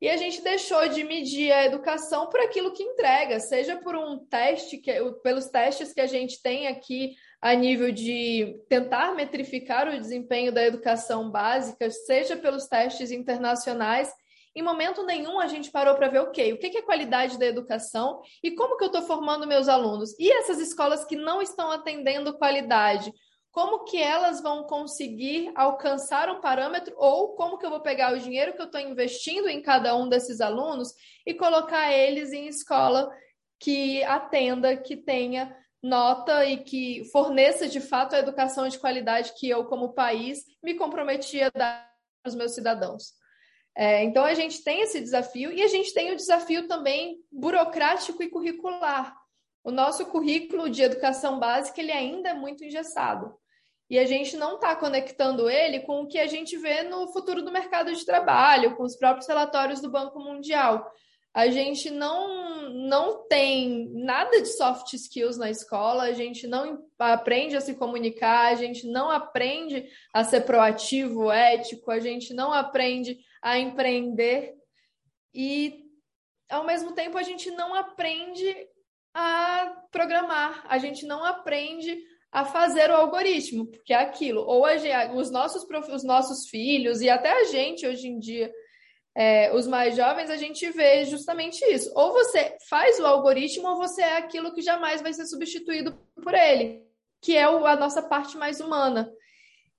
[0.00, 4.24] E a gente deixou de medir a educação por aquilo que entrega, seja por um
[4.26, 4.92] teste, que,
[5.24, 10.64] pelos testes que a gente tem aqui a nível de tentar metrificar o desempenho da
[10.64, 14.12] educação básica, seja pelos testes internacionais.
[14.54, 18.20] Em momento nenhum a gente parou para ver, ok, o que é qualidade da educação
[18.42, 20.18] e como que eu estou formando meus alunos?
[20.18, 23.12] E essas escolas que não estão atendendo qualidade,
[23.52, 28.18] como que elas vão conseguir alcançar um parâmetro ou como que eu vou pegar o
[28.18, 30.92] dinheiro que eu estou investindo em cada um desses alunos
[31.24, 33.08] e colocar eles em escola
[33.60, 39.48] que atenda, que tenha nota e que forneça de fato a educação de qualidade que
[39.48, 41.88] eu, como país, me comprometi a dar
[42.22, 43.12] para os meus cidadãos.
[43.76, 48.22] É, então, a gente tem esse desafio e a gente tem o desafio também burocrático
[48.22, 49.16] e curricular.
[49.62, 53.34] O nosso currículo de educação básica ele ainda é muito engessado.
[53.90, 57.42] e a gente não está conectando ele com o que a gente vê no futuro
[57.42, 60.92] do mercado de trabalho, com os próprios relatórios do Banco Mundial.
[61.34, 67.56] A gente não, não tem nada de soft skills na escola, a gente não aprende
[67.56, 73.18] a se comunicar, a gente não aprende a ser proativo, ético, a gente não aprende
[73.42, 74.54] a empreender
[75.32, 75.84] e,
[76.50, 78.54] ao mesmo tempo, a gente não aprende
[79.14, 81.98] a programar, a gente não aprende
[82.30, 84.42] a fazer o algoritmo, porque é aquilo.
[84.42, 84.74] Ou a,
[85.14, 88.52] os, nossos, os nossos filhos e até a gente hoje em dia,
[89.18, 91.90] é, os mais jovens, a gente vê justamente isso.
[91.92, 96.32] Ou você faz o algoritmo, ou você é aquilo que jamais vai ser substituído por
[96.34, 96.86] ele,
[97.20, 99.12] que é o, a nossa parte mais humana.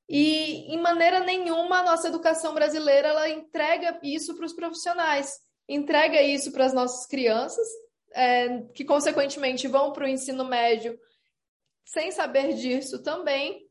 [0.09, 6.21] E, em maneira nenhuma, a nossa educação brasileira ela entrega isso para os profissionais, entrega
[6.21, 7.65] isso para as nossas crianças,
[8.11, 10.99] é, que consequentemente vão para o ensino médio
[11.85, 13.65] sem saber disso também,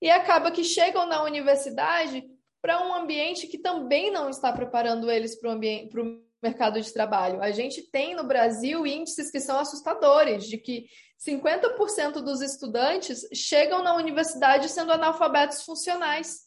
[0.00, 2.28] e acaba que chegam na universidade
[2.62, 7.42] para um ambiente que também não está preparando eles para o mercado de trabalho.
[7.42, 10.86] A gente tem no Brasil índices que são assustadores, de que
[11.28, 16.42] 50% dos estudantes chegam na universidade sendo analfabetos funcionais.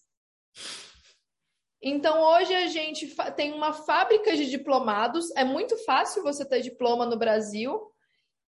[1.82, 7.06] Então, hoje a gente tem uma fábrica de diplomados, é muito fácil você ter diploma
[7.06, 7.92] no Brasil,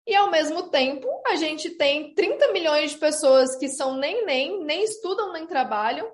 [0.06, 4.62] e ao mesmo tempo, a gente tem 30 milhões de pessoas que são nem nem,
[4.62, 6.10] nem estudam nem trabalham,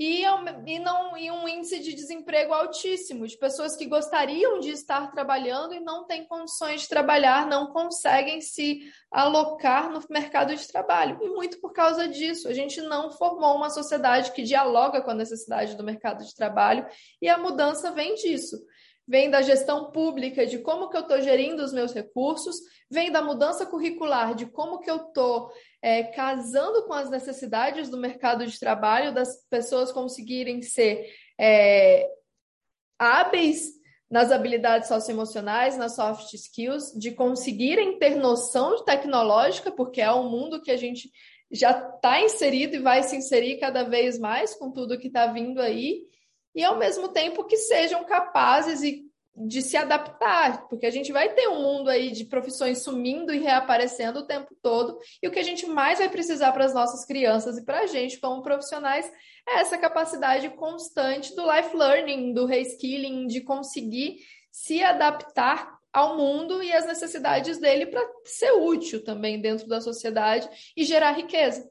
[0.00, 0.24] e,
[0.66, 5.74] e, não, e um índice de desemprego altíssimo, de pessoas que gostariam de estar trabalhando
[5.74, 8.80] e não têm condições de trabalhar, não conseguem se
[9.12, 11.18] alocar no mercado de trabalho.
[11.20, 15.14] E muito por causa disso, a gente não formou uma sociedade que dialoga com a
[15.14, 16.86] necessidade do mercado de trabalho,
[17.20, 18.56] e a mudança vem disso
[19.10, 22.54] vem da gestão pública, de como que eu estou gerindo os meus recursos,
[22.88, 25.50] vem da mudança curricular, de como que eu estou
[25.82, 32.08] é, casando com as necessidades do mercado de trabalho, das pessoas conseguirem ser é,
[32.96, 33.72] hábeis
[34.08, 40.62] nas habilidades socioemocionais, nas soft skills, de conseguirem ter noção tecnológica, porque é um mundo
[40.62, 41.10] que a gente
[41.50, 45.60] já está inserido e vai se inserir cada vez mais com tudo que está vindo
[45.60, 46.04] aí,
[46.54, 48.80] e ao mesmo tempo que sejam capazes
[49.36, 53.38] de se adaptar, porque a gente vai ter um mundo aí de profissões sumindo e
[53.38, 57.04] reaparecendo o tempo todo, e o que a gente mais vai precisar para as nossas
[57.06, 59.10] crianças e para a gente como profissionais
[59.48, 64.16] é essa capacidade constante do life learning, do reskilling, de conseguir
[64.50, 70.48] se adaptar ao mundo e às necessidades dele para ser útil também dentro da sociedade
[70.76, 71.68] e gerar riqueza.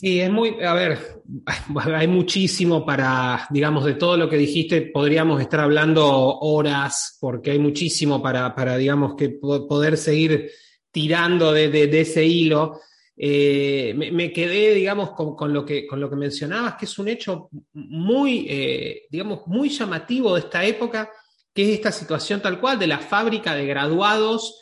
[0.00, 1.24] Sí, es muy, a ver,
[1.92, 6.06] hay muchísimo para, digamos, de todo lo que dijiste, podríamos estar hablando
[6.38, 10.52] horas, porque hay muchísimo para, para digamos, que poder seguir
[10.92, 12.78] tirando de, ese hilo.
[13.16, 17.48] Eh, me, quedé, digamos, con, lo que, con lo que mencionabas, que es un hecho
[17.72, 21.10] muy, eh, digamos, muy llamativo de esta época,
[21.52, 24.60] que es esta situación tal cual de la fábrica de graduados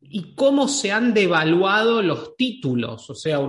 [0.00, 3.40] y cómo se han devaluado los títulos, o sea,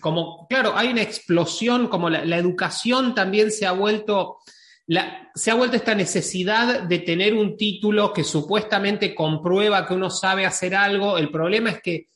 [0.00, 4.38] como, claro, hay una explosión, como la, educación también se ha vuelto,
[5.34, 10.46] se ha vuelto esta necesidad de tener un título que supuestamente comprueba que uno sabe
[10.46, 12.08] hacer algo, el problema es que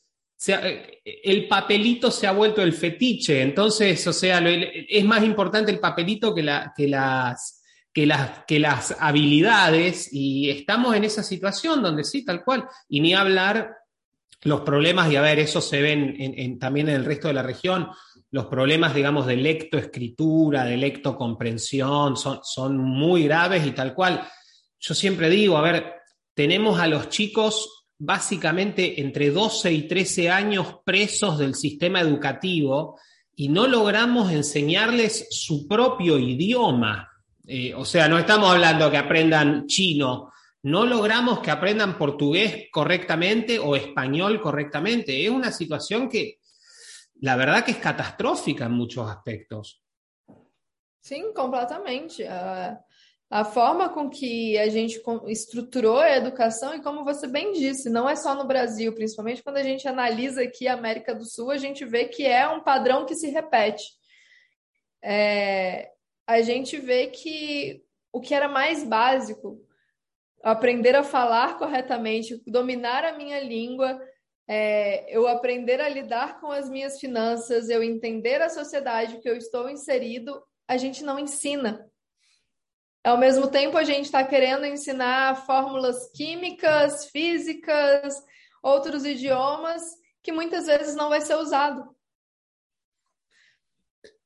[1.05, 6.35] el papelito se ha vuelto el fetiche, entonces, o sea, es más importante el papelito
[6.35, 7.57] que las...
[7.93, 10.11] Que las, que las habilidades.
[10.13, 13.80] Y estamos en esa situación donde sí, tal cual, y ni hablar
[14.43, 17.43] los problemas, y a ver, eso se ven en, también en el resto de la
[17.43, 17.89] región,
[18.31, 24.27] los problemas, digamos, de lectoescritura, de lectocomprensión, son, son muy graves y tal cual.
[24.79, 25.95] Yo siempre digo, a ver,
[26.35, 32.99] tenemos a los chicos básicamente entre 12 y 13 años presos del sistema educativo
[33.37, 37.09] y no logramos enseñarles su propio idioma.
[37.47, 40.30] Eh, o sea, no estamos hablando que aprendan chino,
[40.63, 45.25] no logramos que aprendan portugués correctamente o español correctamente.
[45.25, 46.39] Es una situación que
[47.21, 49.83] la verdad que es catastrófica en muchos aspectos.
[51.01, 52.27] Sim, completamente.
[52.27, 52.79] A,
[53.31, 58.09] a, forma com que a gente estruturou a educação, e como você bem disse, não
[58.09, 61.57] é só no Brasil, principalmente quando a gente analisa aqui a América do Sul, a
[61.57, 63.85] gente vê que é um padrão que se repete.
[65.03, 65.91] É,
[66.27, 67.83] a gente vê que
[68.13, 69.59] o que era mais básico
[70.43, 74.01] aprender a falar corretamente, dominar a minha língua,
[74.49, 79.37] é, eu aprender a lidar com as minhas finanças, eu entender a sociedade que eu
[79.37, 81.87] estou inserido, a gente não ensina.
[83.05, 88.15] Ao mesmo tempo, a gente está querendo ensinar fórmulas químicas, físicas,
[88.63, 89.83] outros idiomas,
[90.23, 91.97] que muitas vezes não vai ser usado.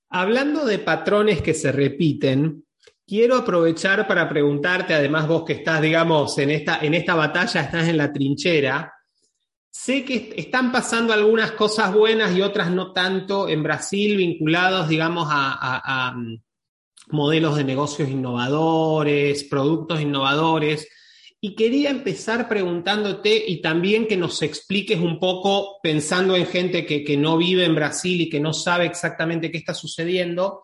[0.09, 2.64] Hablando de patrones que se repiten,
[3.07, 7.89] quiero aprovechar para preguntarte, además vos que estás, digamos, en esta, en esta batalla, estás
[7.89, 8.93] en la trinchera,
[9.75, 15.27] sé que están pasando algunas cosas buenas y otras no tanto en Brasil vinculados, digamos,
[15.31, 16.37] a, mm,
[17.11, 20.89] modelos de negocios innovadores, productos innovadores.
[21.41, 27.05] Y quería empezar preguntándote y también que nos expliques un poco, pensando en gente que,
[27.05, 30.63] que, no vive en Brasil y que no sabe exactamente qué está sucediendo.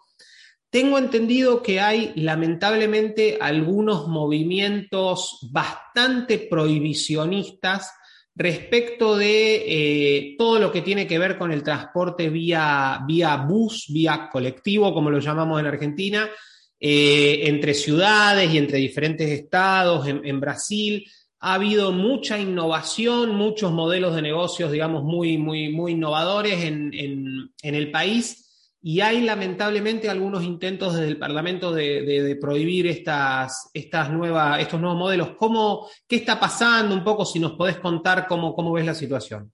[0.70, 7.90] Tengo entendido que hay lamentablemente algunos movimientos bastante prohibicionistas
[8.36, 13.86] respecto de eh, todo lo que tiene que ver con el transporte vía, vía bus,
[13.88, 16.30] vía colectivo, como lo llamamos en Argentina,
[16.78, 21.04] eh, entre ciudades y entre diferentes estados en, Brasil.
[21.40, 27.74] Ha habido mucha innovación, muchos modelos de negocios, digamos, muy, muy, muy innovadores en, en
[27.74, 28.49] el país.
[28.82, 34.60] Y hay lamentablemente algunos intentos desde el Parlamento de, de, de prohibir estas, estas nuevas,
[34.60, 35.36] estos nuevos modelos.
[35.36, 36.94] ¿Cómo, ¿Qué está pasando?
[36.94, 39.52] Un poco, si nos podés contar cómo, cómo ves la situación.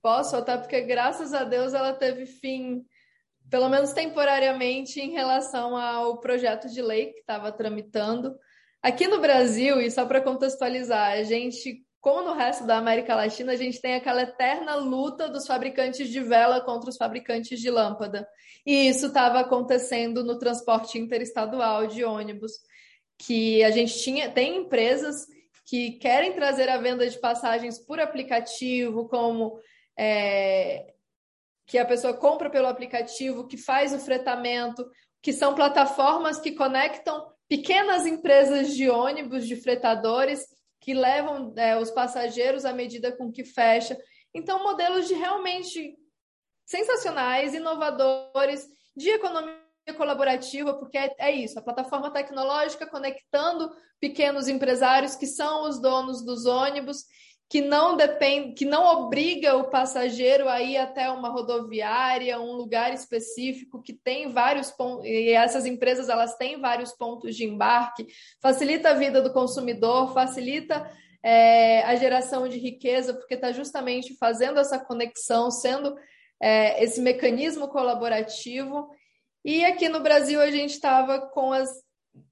[0.00, 2.84] Posso, até porque graças a Deus ela teve fim
[3.50, 8.38] pelo menos temporariamente, em relação ao projeto de lei que estava tramitando.
[8.80, 13.52] Aqui no Brasil, e só para contextualizar, a gente, como no resto da América Latina,
[13.52, 18.26] a gente tem aquela eterna luta dos fabricantes de vela contra os fabricantes de lâmpada.
[18.64, 22.52] E isso estava acontecendo no transporte interestadual de ônibus,
[23.18, 25.26] que a gente tinha, tem empresas
[25.66, 29.60] que querem trazer a venda de passagens por aplicativo, como
[29.98, 30.94] é,
[31.66, 34.88] que a pessoa compra pelo aplicativo, que faz o fretamento,
[35.22, 40.40] que são plataformas que conectam pequenas empresas de ônibus, de fretadores,
[40.80, 43.98] que levam é, os passageiros à medida com que fecha.
[44.34, 45.96] Então, modelos de realmente
[46.64, 48.66] sensacionais, inovadores,
[48.96, 49.58] de economia
[49.96, 56.24] colaborativa, porque é, é, isso, a plataforma tecnológica conectando pequenos empresários que são os donos
[56.24, 57.04] dos ônibus
[57.50, 62.94] que não depende, que não obriga o passageiro a ir até uma rodoviária, um lugar
[62.94, 68.06] específico que tem vários pontos, e essas empresas elas têm vários pontos de embarque,
[68.40, 70.88] facilita a vida do consumidor, facilita
[71.24, 75.96] é, a geração de riqueza, porque está justamente fazendo essa conexão, sendo
[76.40, 78.88] é, esse mecanismo colaborativo.
[79.44, 81.68] E aqui no Brasil a gente estava com as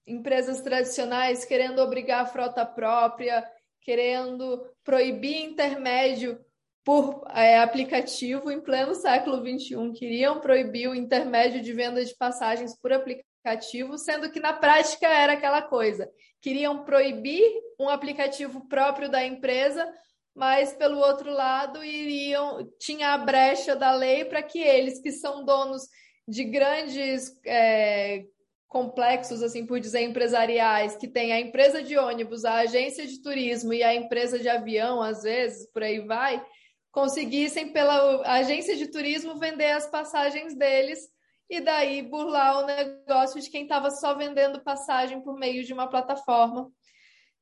[0.07, 3.45] empresas tradicionais querendo obrigar a frota própria,
[3.89, 6.39] querendo proibir intermédio
[6.85, 9.99] por é, aplicativo em pleno século XXI.
[9.99, 15.33] Queriam proibir o intermédio de venda de passagens por aplicativo, sendo que na prática era
[15.33, 16.07] aquela coisa.
[16.43, 17.43] Queriam proibir
[17.81, 19.91] um aplicativo próprio da empresa,
[20.35, 25.47] mas pelo outro lado iriam tinha a brecha da lei para que eles que são
[25.47, 25.85] donos
[26.29, 28.27] de grandes é,
[28.69, 33.73] complexos, assim por dizer, empresariais, que tem a empresa de ônibus, a agência de turismo
[33.73, 36.45] e a empresa de avião, às vezes, por aí vai,
[36.93, 41.01] conseguissem pela agência de turismo vender as passagens deles
[41.49, 45.89] e daí burlar o negócio de quem estava só vendendo passagem por meio de uma
[45.89, 46.71] plataforma.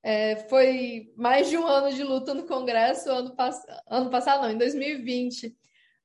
[0.03, 4.51] É, foi mais de um ano de luta no Congresso, ano, pass ano passado, não,
[4.51, 5.57] em 2020.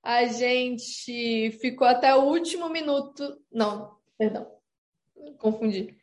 [0.01, 4.47] A gente ficou até o último minuto, não, perdão,
[5.37, 5.95] confundi.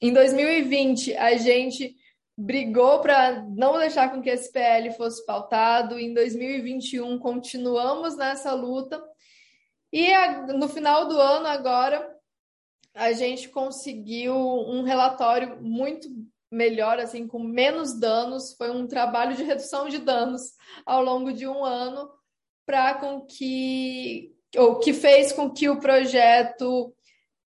[0.00, 1.96] Em 2020, a gente
[2.36, 5.98] brigou para não deixar com que esse PL fosse pautado.
[5.98, 9.02] Em 2021, continuamos nessa luta.
[9.92, 10.12] E
[10.52, 12.14] no final do ano, agora,
[12.94, 16.08] a gente conseguiu um relatório muito
[16.50, 18.54] melhor, assim, com menos danos.
[18.54, 20.52] Foi um trabalho de redução de danos
[20.84, 22.10] ao longo de um ano,
[22.66, 26.95] para com que ou que fez com que o projeto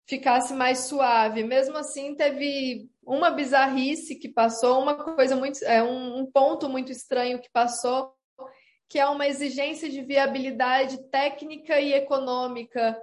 [0.07, 1.43] ficasse mais suave.
[1.43, 6.91] Mesmo assim, teve uma bizarrice que passou, uma coisa muito, é um, um ponto muito
[6.91, 8.13] estranho que passou,
[8.89, 12.97] que é uma exigência de viabilidade técnica e econômica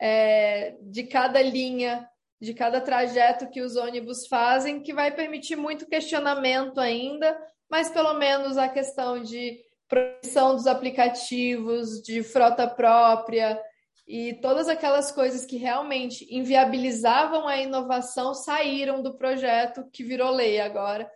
[0.00, 2.06] é, de cada linha,
[2.40, 7.38] de cada trajeto que os ônibus fazem, que vai permitir muito questionamento ainda,
[7.70, 13.60] mas pelo menos a questão de produção dos aplicativos, de frota própria,
[14.06, 20.60] e todas aquelas coisas que realmente inviabilizavam a inovação saíram do projeto que virou lei
[20.60, 21.10] agora.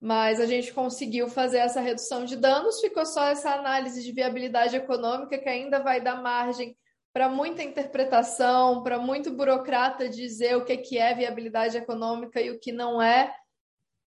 [0.00, 4.76] Mas a gente conseguiu fazer essa redução de danos, ficou só essa análise de viabilidade
[4.76, 6.76] econômica que ainda vai dar margem
[7.12, 12.72] para muita interpretação, para muito burocrata dizer o que é viabilidade econômica e o que
[12.72, 13.34] não é.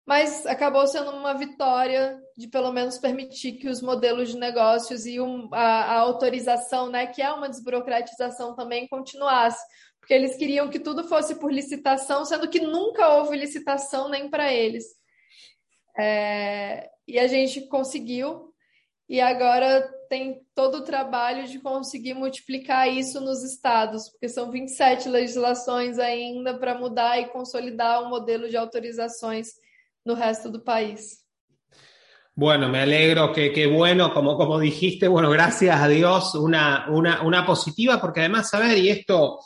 [0.09, 5.21] Mas acabou sendo uma vitória de pelo menos permitir que os modelos de negócios e
[5.21, 9.63] um, a, a, autorização, né, que é uma desburocratização também, continuasse.
[9.99, 14.51] Porque eles queriam que tudo fosse por licitação, sendo que nunca houve licitação nem para
[14.51, 14.83] eles.
[15.95, 18.51] É, e a gente conseguiu,
[19.07, 25.07] e agora tem todo o trabalho de conseguir multiplicar isso nos estados, porque são 27
[25.07, 29.49] legislações ainda para mudar e consolidar o modelo de autorizações
[30.15, 31.25] resto do país.
[32.39, 37.21] Bueno, me alegro, que, que bueno, como, como dijiste, bueno, gracias a Dios, una, una,
[37.21, 39.39] una positiva, porque además, a ver, y esto,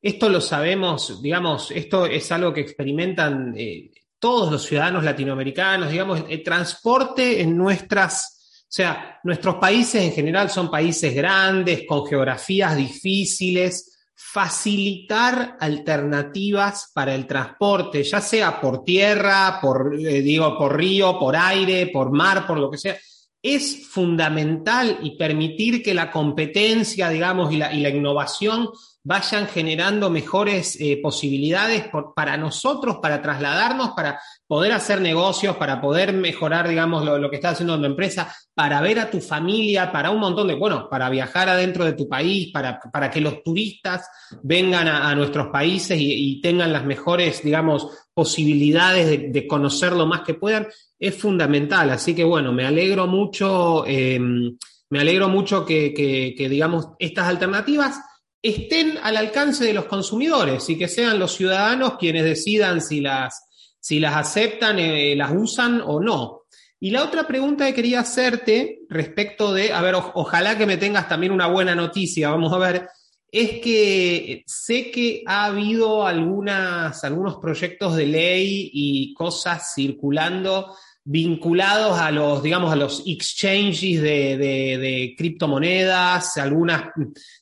[0.00, 3.90] esto lo sabemos, digamos, esto es algo que experimentan eh,
[4.20, 10.48] todos los ciudadanos latinoamericanos, digamos, el transporte en nuestras, o sea, nuestros países en general
[10.48, 19.58] son países grandes, con geografías difíciles, facilitar alternativas para el transporte, ya sea por tierra,
[19.60, 22.96] por, eh, digo, por río, por aire, por mar, por lo que sea,
[23.42, 28.70] es fundamental y permitir que la competencia, digamos, y la, y la innovación
[29.06, 31.84] vayan generando mejores eh, posibilidades
[32.16, 37.50] para nosotros, para trasladarnos, para poder hacer negocios, para poder mejorar, digamos, lo, que está
[37.50, 41.48] haciendo tu empresa, para ver a tu familia, para un montón de, bueno, para viajar
[41.48, 44.08] adentro de tu país, para, para que los turistas
[44.42, 50.34] vengan a, nuestros países y, tengan las mejores, digamos, posibilidades de, conocer lo más que
[50.34, 50.66] puedan,
[50.98, 51.90] es fundamental.
[51.90, 58.00] Así que, bueno, me alegro mucho, eh, me alegro mucho que digamos, estas alternativas
[58.48, 63.46] estén al alcance de los consumidores y que sean los ciudadanos quienes decidan si las,
[63.80, 66.42] si las aceptan, eh, las usan o no.
[66.78, 71.08] Y la otra pregunta que quería hacerte respecto de, a ver, ojalá que me tengas
[71.08, 72.88] también una buena noticia, vamos a ver,
[73.32, 80.76] es que sé que ha habido algunas, algunos proyectos de ley y cosas circulando
[81.08, 86.90] vinculados a los, digamos, a los exchanges de, de, criptomonedas, algunas,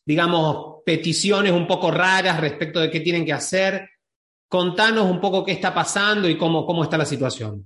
[0.05, 3.89] digamos, peticiones un poco raras respecto de qué tienen que hacer.
[4.49, 7.65] Contanos un pouco o que está passando e como, como está a situação.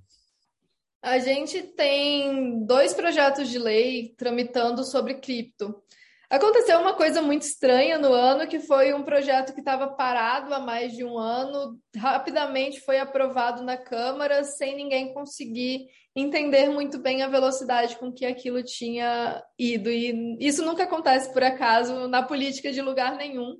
[1.03, 5.83] A gente tem dois projetos de lei tramitando sobre cripto.
[6.31, 10.61] Aconteceu uma coisa muito estranha no ano, que foi um projeto que estava parado há
[10.61, 17.23] mais de um ano, rapidamente foi aprovado na Câmara, sem ninguém conseguir entender muito bem
[17.23, 19.91] a velocidade com que aquilo tinha ido.
[19.91, 23.57] E isso nunca acontece por acaso na política de lugar nenhum.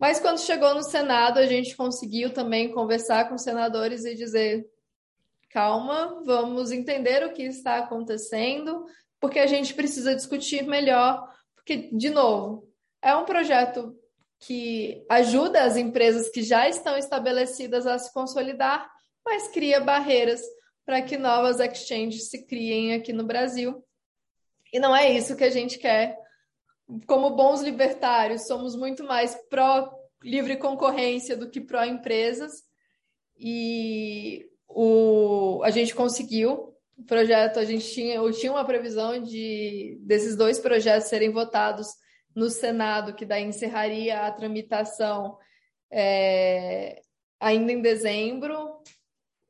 [0.00, 4.66] Mas quando chegou no Senado, a gente conseguiu também conversar com os senadores e dizer:
[5.50, 8.84] calma, vamos entender o que está acontecendo,
[9.20, 11.37] porque a gente precisa discutir melhor
[11.68, 12.66] que, de novo,
[13.02, 13.94] é um projeto
[14.40, 18.90] que ajuda as empresas que já estão estabelecidas a se consolidar,
[19.22, 20.40] mas cria barreiras
[20.86, 23.84] para que novas exchanges se criem aqui no Brasil.
[24.72, 26.16] E não é isso que a gente quer.
[27.06, 29.92] Como bons libertários, somos muito mais pró
[30.22, 32.62] livre concorrência do que pró empresas.
[33.36, 39.96] E o, a gente conseguiu o projeto, a gente tinha, eu tinha uma previsão de
[40.00, 41.86] desses dois projetos serem votados
[42.34, 45.38] no Senado, que daí encerraria a tramitação
[45.90, 47.00] é,
[47.38, 48.82] ainda em dezembro.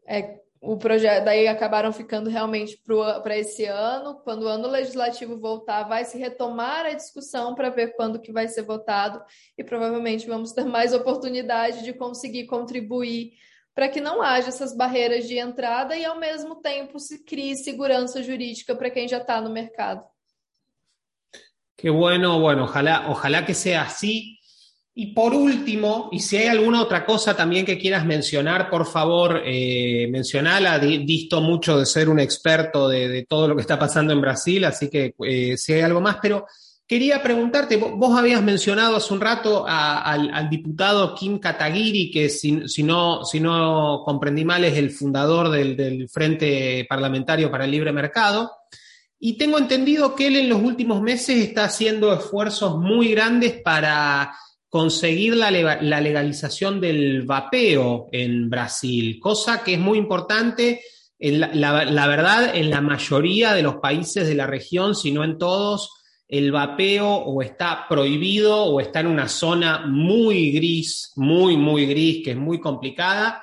[0.06, 2.78] É, o projeto daí acabaram ficando realmente
[3.22, 4.20] para esse ano.
[4.24, 8.46] Quando o ano legislativo voltar, vai se retomar a discussão para ver quando que vai
[8.46, 9.24] ser votado
[9.56, 13.32] e provavelmente vamos ter mais oportunidade de conseguir contribuir
[13.78, 18.20] para que não haja essas barreiras de entrada e, ao mesmo tempo, se crie segurança
[18.20, 20.02] jurídica para quem já está no mercado.
[21.76, 24.40] Qué bueno, bueno, ojalá, ojalá que sea así.
[24.96, 29.42] Y por último, y si hay alguna otra cosa también que quieras mencionar, por favor,
[29.44, 30.80] eh, mencionala.
[30.80, 34.90] Disto mucho de ser un experto de, todo lo que está pasando en Brasil, así
[34.90, 36.46] que eh, si hay algo más, pero
[36.88, 44.02] Quería preguntarte, vos habías mencionado hace un rato al, diputado Kim Kataguiri, que si, no,
[44.06, 48.52] comprendí mal es el fundador del, Frente Parlamentario para el Libre Mercado.
[49.20, 54.34] Y tengo entendido que él en los últimos meses está haciendo esfuerzos muy grandes para
[54.70, 60.80] conseguir la, legalización del vapeo en Brasil, cosa que es muy importante,
[61.18, 65.97] la verdad, en la mayoría de los países de la región, si no en todos,
[66.28, 72.22] el vapeo o está prohibido o está en una zona muy gris, muy, muy gris,
[72.22, 73.42] que es muy complicada.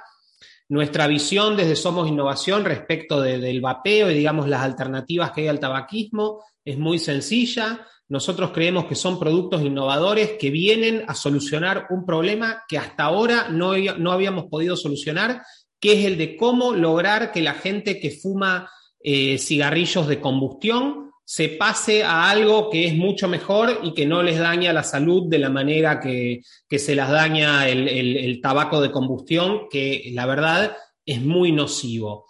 [0.69, 5.59] Nuestra visión desde Somos Innovación respecto del vapeo y digamos las alternativas que hay al
[5.59, 7.85] tabaquismo es muy sencilla.
[8.07, 13.47] Nosotros creemos que son productos innovadores que vienen a solucionar un problema que hasta ahora
[13.49, 15.41] no, no habíamos podido solucionar,
[15.79, 18.69] que es el de cómo lograr que la gente que fuma
[18.99, 24.21] eh, cigarrillos de combustión se pase a algo que es mucho mejor y que no
[24.21, 29.63] les daña la salud de la manera que, se las daña el, tabaco de combustión,
[29.71, 32.27] que la verdad es muy nocivo.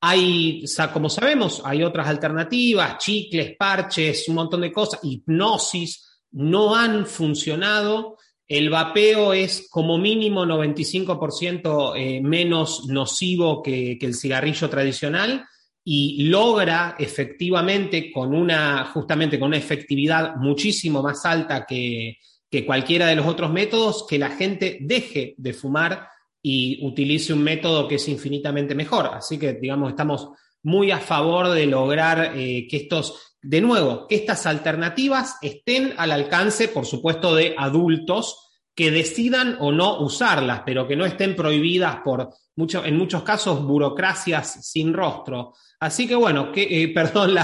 [0.00, 0.64] Hay,
[0.94, 8.16] como sabemos, hay otras alternativas, chicles, parches, un montón de cosas, hipnosis, no han funcionado.
[8.48, 15.44] El vapeo es como mínimo 95% eh, menos nocivo que, que el cigarrillo tradicional
[15.84, 22.18] y logra efectivamente con una, justamente con una efectividad muchísimo más alta que,
[22.66, 26.08] cualquiera de los otros métodos, que la gente deje de fumar
[26.42, 29.06] y utilice un método que es infinitamente mejor.
[29.06, 30.28] Así que, digamos, estamos
[30.62, 36.12] muy a favor de lograr eh, que estos, de nuevo, que estas alternativas estén al
[36.12, 41.96] alcance, por supuesto, de adultos que decidan o no usarlas, pero que no estén prohibidas
[42.04, 45.54] por, mucho, en muchos casos, burocracias sin rostro.
[45.82, 47.34] Así que bueno, que, eh, perdón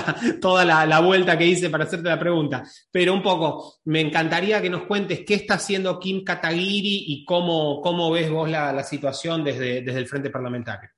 [0.41, 4.71] toda la, vuelta que hice para hacerte la pregunta, pero un poco, me encantaría que
[4.71, 9.83] nos cuentes qué está haciendo Kim Kataguiri y cómo, cómo ves vos la, situación desde,
[9.83, 10.89] desde el Frente Parlamentario.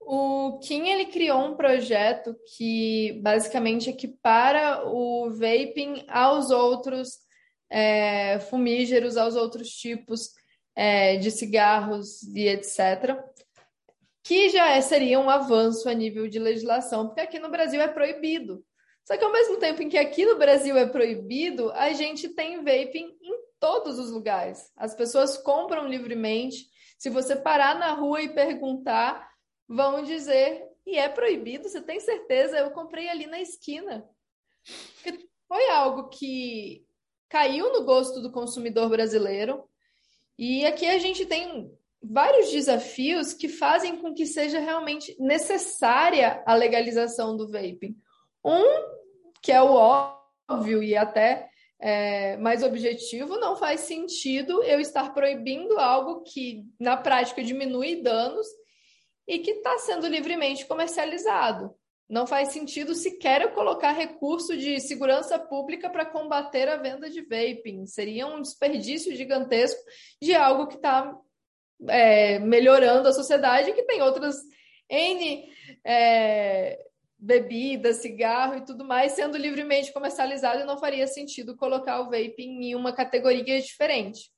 [0.00, 7.20] O Kim ele criou um projeto que basicamente equipara o vaping aos outros
[7.70, 10.30] é, fumígeros, aos outros tipos
[11.20, 13.29] de cigarros e etc
[14.22, 17.88] que já é, seria um avanço a nível de legislação, porque aqui no Brasil é
[17.88, 18.64] proibido.
[19.04, 22.58] Só que ao mesmo tempo em que aqui no Brasil é proibido, a gente tem
[22.58, 24.70] vaping em todos os lugares.
[24.76, 26.66] As pessoas compram livremente.
[26.98, 29.28] Se você parar na rua e perguntar,
[29.66, 31.68] vão dizer: e é proibido?
[31.68, 32.58] Você tem certeza?
[32.58, 34.08] Eu comprei ali na esquina.
[34.94, 36.86] Porque foi algo que
[37.28, 39.64] caiu no gosto do consumidor brasileiro.
[40.38, 41.72] E aqui a gente tem
[42.02, 47.96] vários desafios que fazem com que seja realmente necessária a legalização do vaping.
[48.44, 49.00] Um,
[49.42, 49.72] que é o
[50.48, 51.48] óbvio e até
[51.78, 58.46] é, mais objetivo, não faz sentido eu estar proibindo algo que, na prática, diminui danos
[59.26, 61.74] e que está sendo livremente comercializado.
[62.08, 67.22] Não faz sentido sequer eu colocar recurso de segurança pública para combater a venda de
[67.22, 67.86] vaping.
[67.86, 69.80] Seria um desperdício gigantesco
[70.20, 71.16] de algo que está
[71.88, 74.36] é, melhorando a sociedade, que tem outras
[74.88, 75.48] N
[75.84, 76.78] é,
[77.18, 82.62] bebidas, cigarro e tudo mais sendo livremente comercializado e não faria sentido colocar o vaping
[82.62, 84.30] em uma categoria diferente.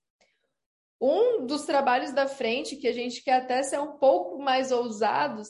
[1.01, 5.49] Um dos trabalhos da frente, que a gente quer até ser um pouco mais ousados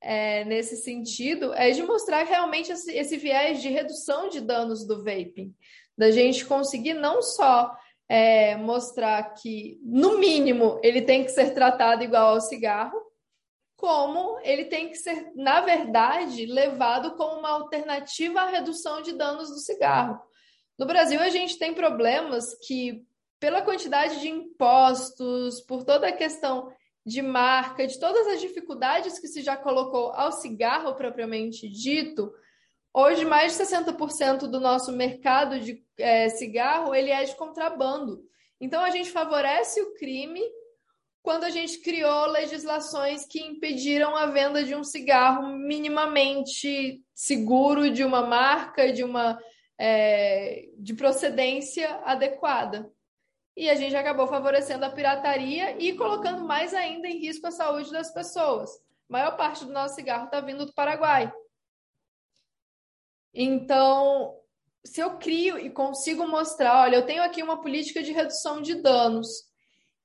[0.00, 5.04] é, nesse sentido, é de mostrar realmente esse, esse viés de redução de danos do
[5.04, 5.54] vaping.
[5.96, 7.76] Da gente conseguir não só
[8.08, 12.98] é, mostrar que, no mínimo, ele tem que ser tratado igual ao cigarro,
[13.76, 19.50] como ele tem que ser, na verdade, levado como uma alternativa à redução de danos
[19.50, 20.18] do cigarro.
[20.78, 23.04] No Brasil, a gente tem problemas que,
[23.38, 26.72] pela quantidade de impostos, por toda a questão
[27.04, 32.32] de marca, de todas as dificuldades que se já colocou ao cigarro propriamente dito,
[32.92, 38.22] Hoje, mais de 60% do nosso mercado de é, cigarro ele é de contrabando.
[38.60, 40.42] Então, a gente favorece o crime
[41.22, 48.02] quando a gente criou legislações que impediram a venda de um cigarro minimamente seguro, de
[48.02, 49.38] uma marca, de uma
[49.78, 52.90] é, de procedência adequada.
[53.56, 57.92] E a gente acabou favorecendo a pirataria e colocando mais ainda em risco a saúde
[57.92, 58.70] das pessoas.
[58.70, 61.32] A maior parte do nosso cigarro está vindo do Paraguai.
[63.32, 64.34] Então,
[64.84, 68.74] se eu crio e consigo mostrar, olha, eu tenho aqui uma política de redução de
[68.76, 69.28] danos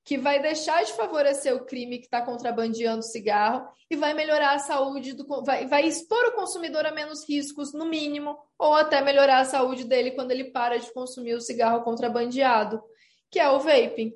[0.03, 4.59] que vai deixar de favorecer o crime que está contrabandeando cigarro e vai melhorar a
[4.59, 9.39] saúde do vai, vai expor o consumidor a menos riscos, no mínimo, ou até melhorar
[9.39, 12.83] a saúde dele quando ele para de consumir o cigarro contrabandeado,
[13.31, 14.13] que é o vaping.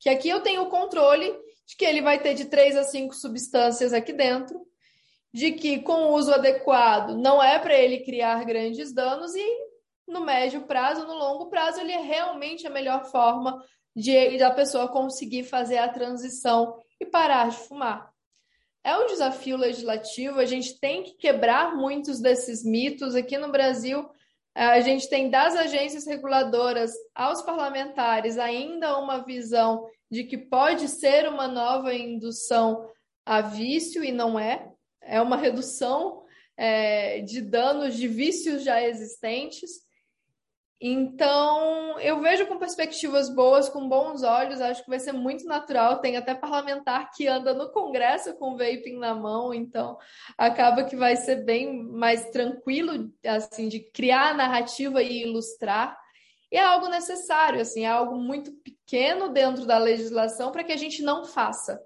[0.00, 1.36] Que aqui eu tenho o controle
[1.66, 4.66] de que ele vai ter de três a cinco substâncias aqui dentro,
[5.32, 9.68] de que com o uso adequado não é para ele criar grandes danos e
[10.06, 13.62] no médio prazo, no longo prazo, ele é realmente a melhor forma
[13.94, 18.10] de da pessoa conseguir fazer a transição e parar de fumar.
[18.82, 23.14] É um desafio legislativo, a gente tem que quebrar muitos desses mitos.
[23.14, 24.08] Aqui no Brasil,
[24.54, 31.28] a gente tem das agências reguladoras aos parlamentares ainda uma visão de que pode ser
[31.28, 32.88] uma nova indução
[33.26, 34.67] a vício e não é
[35.08, 36.22] é uma redução
[36.56, 39.86] é, de danos de vícios já existentes.
[40.80, 46.00] Então, eu vejo com perspectivas boas, com bons olhos, acho que vai ser muito natural.
[46.00, 49.98] Tem até parlamentar que anda no Congresso com vaping na mão, então
[50.36, 55.98] acaba que vai ser bem mais tranquilo, assim, de criar a narrativa e ilustrar.
[56.50, 60.76] E é algo necessário, assim, é algo muito pequeno dentro da legislação para que a
[60.76, 61.82] gente não faça.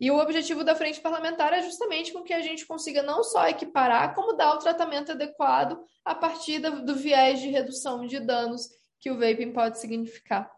[0.00, 3.46] E o objetivo da frente parlamentar é justamente com que a gente consiga não só
[3.46, 8.68] equiparar, como dar o tratamento adequado a partir do, viés de redução de danos
[9.00, 10.50] que o vaping pode significar.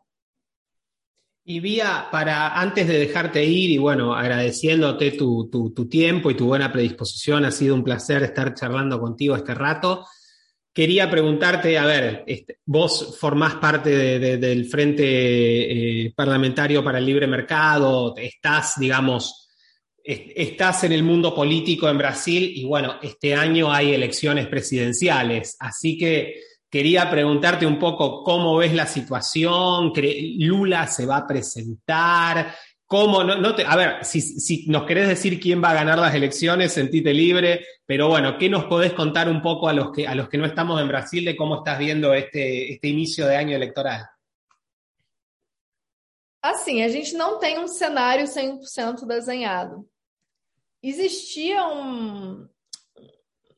[1.49, 6.35] Y Vía, para antes de dejarte ir y bueno, agradeciéndote tu, tu, tu, tiempo y
[6.35, 10.05] tu buena predisposición, ha sido un placer estar charlando contigo este rato.
[10.77, 16.99] Quería preguntarte, a ver, este, vos formás parte de, de, del Frente eh, Parlamentario para
[16.99, 19.49] el Libre Mercado, estás, digamos,
[20.05, 25.97] estás en el mundo político en Brasil y bueno, este año hay elecciones presidenciales, así
[25.97, 29.95] que quería preguntarte un poco cómo ves la situación,
[30.41, 32.55] Lula se va a presentar,
[32.87, 33.25] ¿Cómo?
[33.25, 37.13] No, te, a ver, si, nos querés decir quién va a ganar las elecciones, sentite
[37.13, 40.39] libre, pero bueno, ¿qué nos podés contar un poco a los que, a los que
[40.39, 44.09] no estamos en Brasil de cómo estás viendo este, este inicio de año eleitoral?
[46.41, 49.85] Assim, a gente não tem um cenário 100% desenhado.
[50.81, 52.49] Existia um.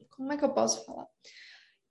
[0.09, 1.07] Como é que eu posso falar?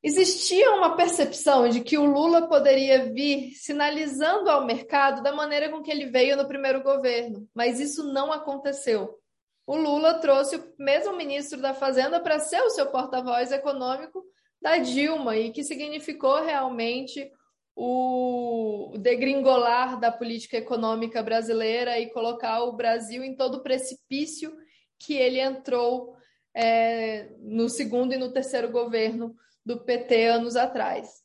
[0.08, 5.84] Existia uma percepção de que o Lula poderia vir sinalizando ao mercado da maneira com
[5.84, 9.20] que ele veio no primeiro governo, mas isso não aconteceu.
[9.66, 14.24] O Lula trouxe o mesmo ministro da Fazenda para ser o seu porta-voz econômico
[14.62, 17.30] da Dilma, e que significou realmente
[17.76, 24.56] o degringolar da política econômica brasileira e colocar o Brasil em todo o precipício
[24.98, 26.16] que ele entrou
[26.56, 29.36] é, no segundo e no terceiro governo
[29.68, 31.22] do PT anos atrás.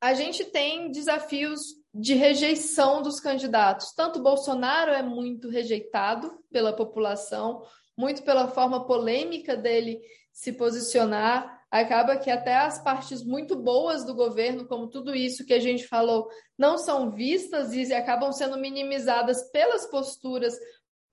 [0.00, 1.60] A gente tem desafios
[1.92, 3.92] de rejeição dos candidatos.
[3.92, 7.62] Tanto Bolsonaro é muito rejeitado pela população,
[7.94, 10.00] muito pela forma polêmica dele
[10.32, 11.58] se posicionar.
[11.70, 15.86] Acaba que até as partes muito boas do governo, como tudo isso que a gente
[15.86, 20.54] falou, não são vistas e acabam sendo minimizadas pelas posturas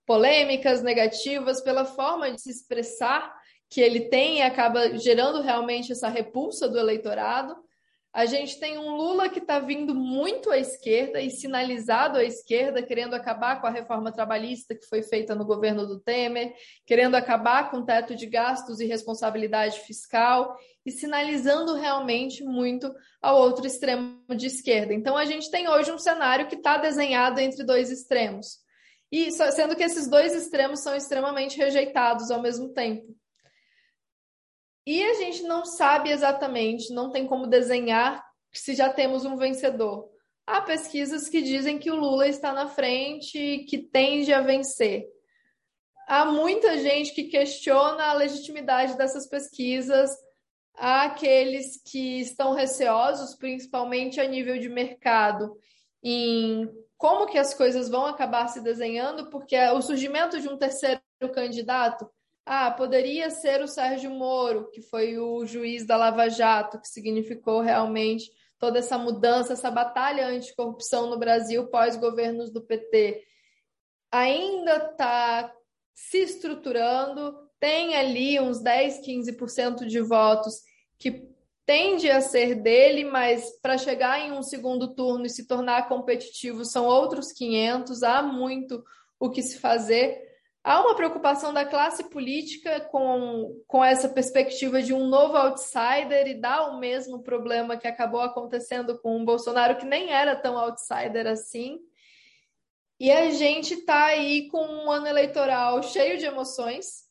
[0.06, 3.35] polêmicas, negativas, pela forma de se expressar
[3.68, 7.56] que ele tem e acaba gerando realmente essa repulsa do eleitorado.
[8.12, 12.82] A gente tem um Lula que está vindo muito à esquerda e sinalizado à esquerda,
[12.82, 16.54] querendo acabar com a reforma trabalhista que foi feita no governo do Temer,
[16.86, 20.56] querendo acabar com o teto de gastos e responsabilidade fiscal
[20.86, 22.90] e sinalizando realmente muito
[23.20, 24.94] ao outro extremo de esquerda.
[24.94, 28.64] Então, a gente tem hoje um cenário que está desenhado entre dois extremos.
[29.12, 33.14] E sendo que esses dois extremos são extremamente rejeitados ao mesmo tempo.
[34.86, 40.08] E a gente não sabe exatamente, não tem como desenhar se já temos um vencedor.
[40.46, 45.04] Há pesquisas que dizem que o Lula está na frente e que tende a vencer.
[46.06, 50.08] Há muita gente que questiona a legitimidade dessas pesquisas,
[50.76, 55.58] há aqueles que estão receosos, principalmente a nível de mercado,
[56.00, 61.00] em como que as coisas vão acabar se desenhando, porque o surgimento de um terceiro
[61.34, 62.08] candidato
[62.46, 67.60] ah, poderia ser o Sérgio Moro, que foi o juiz da Lava Jato, que significou
[67.60, 73.24] realmente toda essa mudança, essa batalha anticorrupção no Brasil pós-governos do PT.
[74.12, 75.52] Ainda está
[75.92, 80.62] se estruturando, tem ali uns 10, 15% de votos
[80.98, 81.28] que
[81.66, 86.64] tende a ser dele, mas para chegar em um segundo turno e se tornar competitivo
[86.64, 88.84] são outros 500, há muito
[89.18, 90.24] o que se fazer.
[90.66, 96.40] Há uma preocupação da classe política com, com essa perspectiva de um novo outsider e
[96.40, 101.24] dá o mesmo problema que acabou acontecendo com o Bolsonaro, que nem era tão outsider
[101.28, 101.78] assim.
[102.98, 107.04] E a gente está aí com um ano eleitoral cheio de emoções,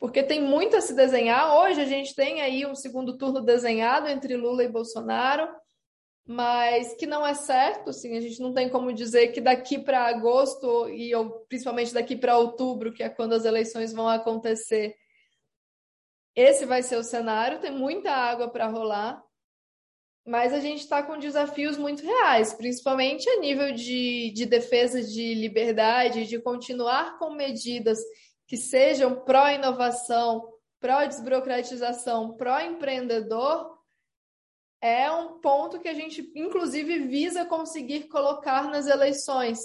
[0.00, 1.56] porque tem muito a se desenhar.
[1.58, 5.48] Hoje a gente tem aí um segundo turno desenhado entre Lula e Bolsonaro
[6.26, 10.06] mas que não é certo, assim, a gente não tem como dizer que daqui para
[10.06, 14.96] agosto e ou, principalmente daqui para outubro, que é quando as eleições vão acontecer,
[16.34, 19.22] esse vai ser o cenário, tem muita água para rolar,
[20.24, 25.34] mas a gente está com desafios muito reais, principalmente a nível de, de defesa de
[25.34, 27.98] liberdade, de continuar com medidas
[28.46, 30.48] que sejam pró-inovação,
[30.78, 33.76] pró-desburocratização, pró-empreendedor,
[34.82, 39.60] é um ponto que a gente, inclusive, visa conseguir colocar nas eleições.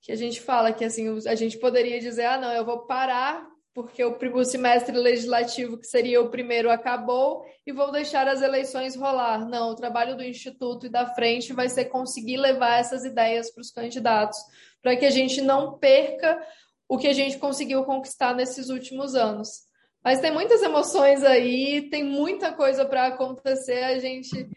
[0.00, 3.46] Que a gente fala que assim, a gente poderia dizer, ah, não, eu vou parar
[3.74, 8.94] porque o, o semestre legislativo, que seria o primeiro, acabou e vou deixar as eleições
[8.94, 9.46] rolar.
[9.48, 13.60] Não, o trabalho do Instituto e da frente vai ser conseguir levar essas ideias para
[13.60, 14.38] os candidatos,
[14.80, 16.40] para que a gente não perca
[16.88, 19.64] o que a gente conseguiu conquistar nesses últimos anos.
[20.04, 23.82] Mas tem muitas emoções aí, tem muita coisa para acontecer.
[23.84, 24.50] A gente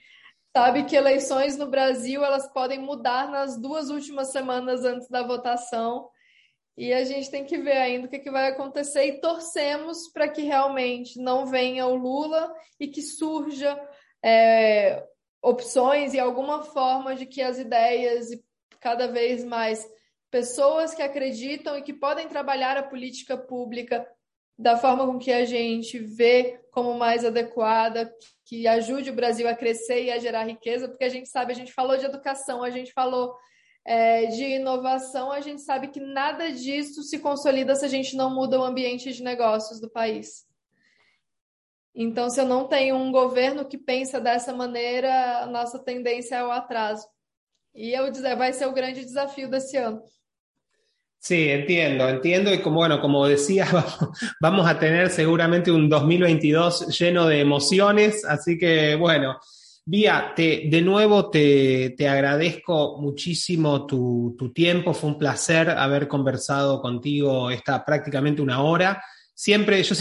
[0.55, 6.09] sabe que eleições no Brasil elas podem mudar nas duas últimas semanas antes da votação.
[6.77, 10.27] E a gente tem que ver ainda o que, que vai acontecer e torcemos para
[10.27, 13.79] que realmente não venha o Lula e que surja
[14.21, 15.01] é,
[15.41, 18.43] opções e alguma forma de que as ideias e
[18.81, 19.87] cada vez mais
[20.29, 24.05] pessoas que acreditam e que podem trabalhar a política pública
[24.57, 28.11] da forma com que a gente vê como mais adequada,
[28.45, 31.55] que ajude o Brasil a crescer e a gerar riqueza, porque a gente sabe, a
[31.55, 33.35] gente falou de educação, a gente falou
[33.85, 38.33] é, de inovação, a gente sabe que nada disso se consolida se a gente não
[38.33, 40.45] muda o ambiente de negócios do país.
[41.93, 46.43] Então, se eu não tenho um governo que pensa dessa maneira, a nossa tendência é
[46.43, 47.07] o atraso.
[47.73, 50.03] E eu dizer, vai ser o grande desafio desse ano.
[51.19, 52.53] Sí, entiendo, entiendo.
[52.53, 53.67] Y como bueno, como decía,
[54.39, 59.37] vamos a tener seguramente un 2022 lleno de emociones, así que bueno,
[59.89, 66.09] Vía, te, de nuevo te, te agradezco muchísimo tu, tu, tiempo, fue un placer haber
[66.09, 69.01] conversado contigo esta prácticamente una hora.
[69.39, 69.93] Siempre, yo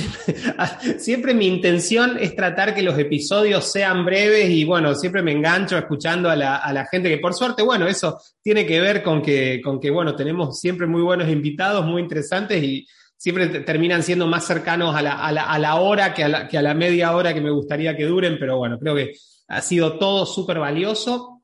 [0.99, 5.77] siempre, mi intención es tratar que los episodios sean breves y bueno, siempre me engancho
[5.77, 9.21] escuchando a la, a la gente que por suerte, bueno, eso tiene que ver con
[9.21, 12.87] que, con que, bueno, tenemos siempre muy buenos invitados, muy interesantes y
[13.19, 16.49] siempre terminan siendo más cercanos a la, a la, a la hora, que a la,
[16.49, 19.13] que a la media hora que me gustaría que duren, pero bueno, creo que
[19.49, 21.43] ha sido todo súper valioso.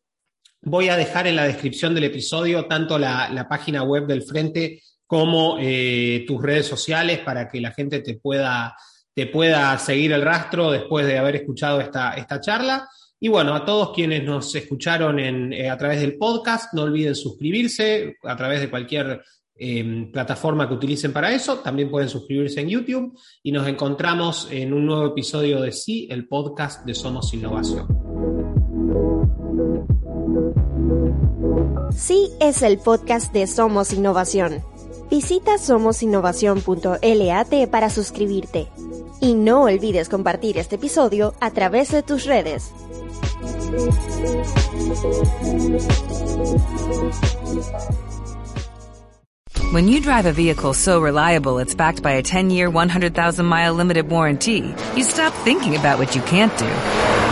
[0.63, 4.81] Voy a dejar en la descripción del episodio tanto la, la página web del Frente
[5.13, 8.75] como eh, tus redes sociales para que la gente te pueda,
[9.15, 12.89] te pueda seguir el rastro después de haber escuchado esta, esta charla.
[13.21, 17.15] Y bueno, a todos quienes nos escucharon en, eh, a través del podcast, no olviden
[17.15, 19.23] suscribirse a través de cualquier
[19.55, 21.59] eh, plataforma que utilicen para eso.
[21.59, 26.27] También pueden suscribirse en YouTube y nos encontramos en un nuevo episodio de Sí, el
[26.27, 27.87] podcast de Somos Innovación.
[31.95, 34.72] Sí es el podcast de Somos Innovación.
[35.13, 38.69] Visita somosinnovación.lat para suscribirte.
[39.21, 42.73] Y no olvides compartir este episodio a través de tus redes.
[49.73, 54.75] When you drive a vehicle so reliable it's backed by a 10-year, 100,000-mile limited warranty,
[54.97, 57.32] you stop thinking about what you can't do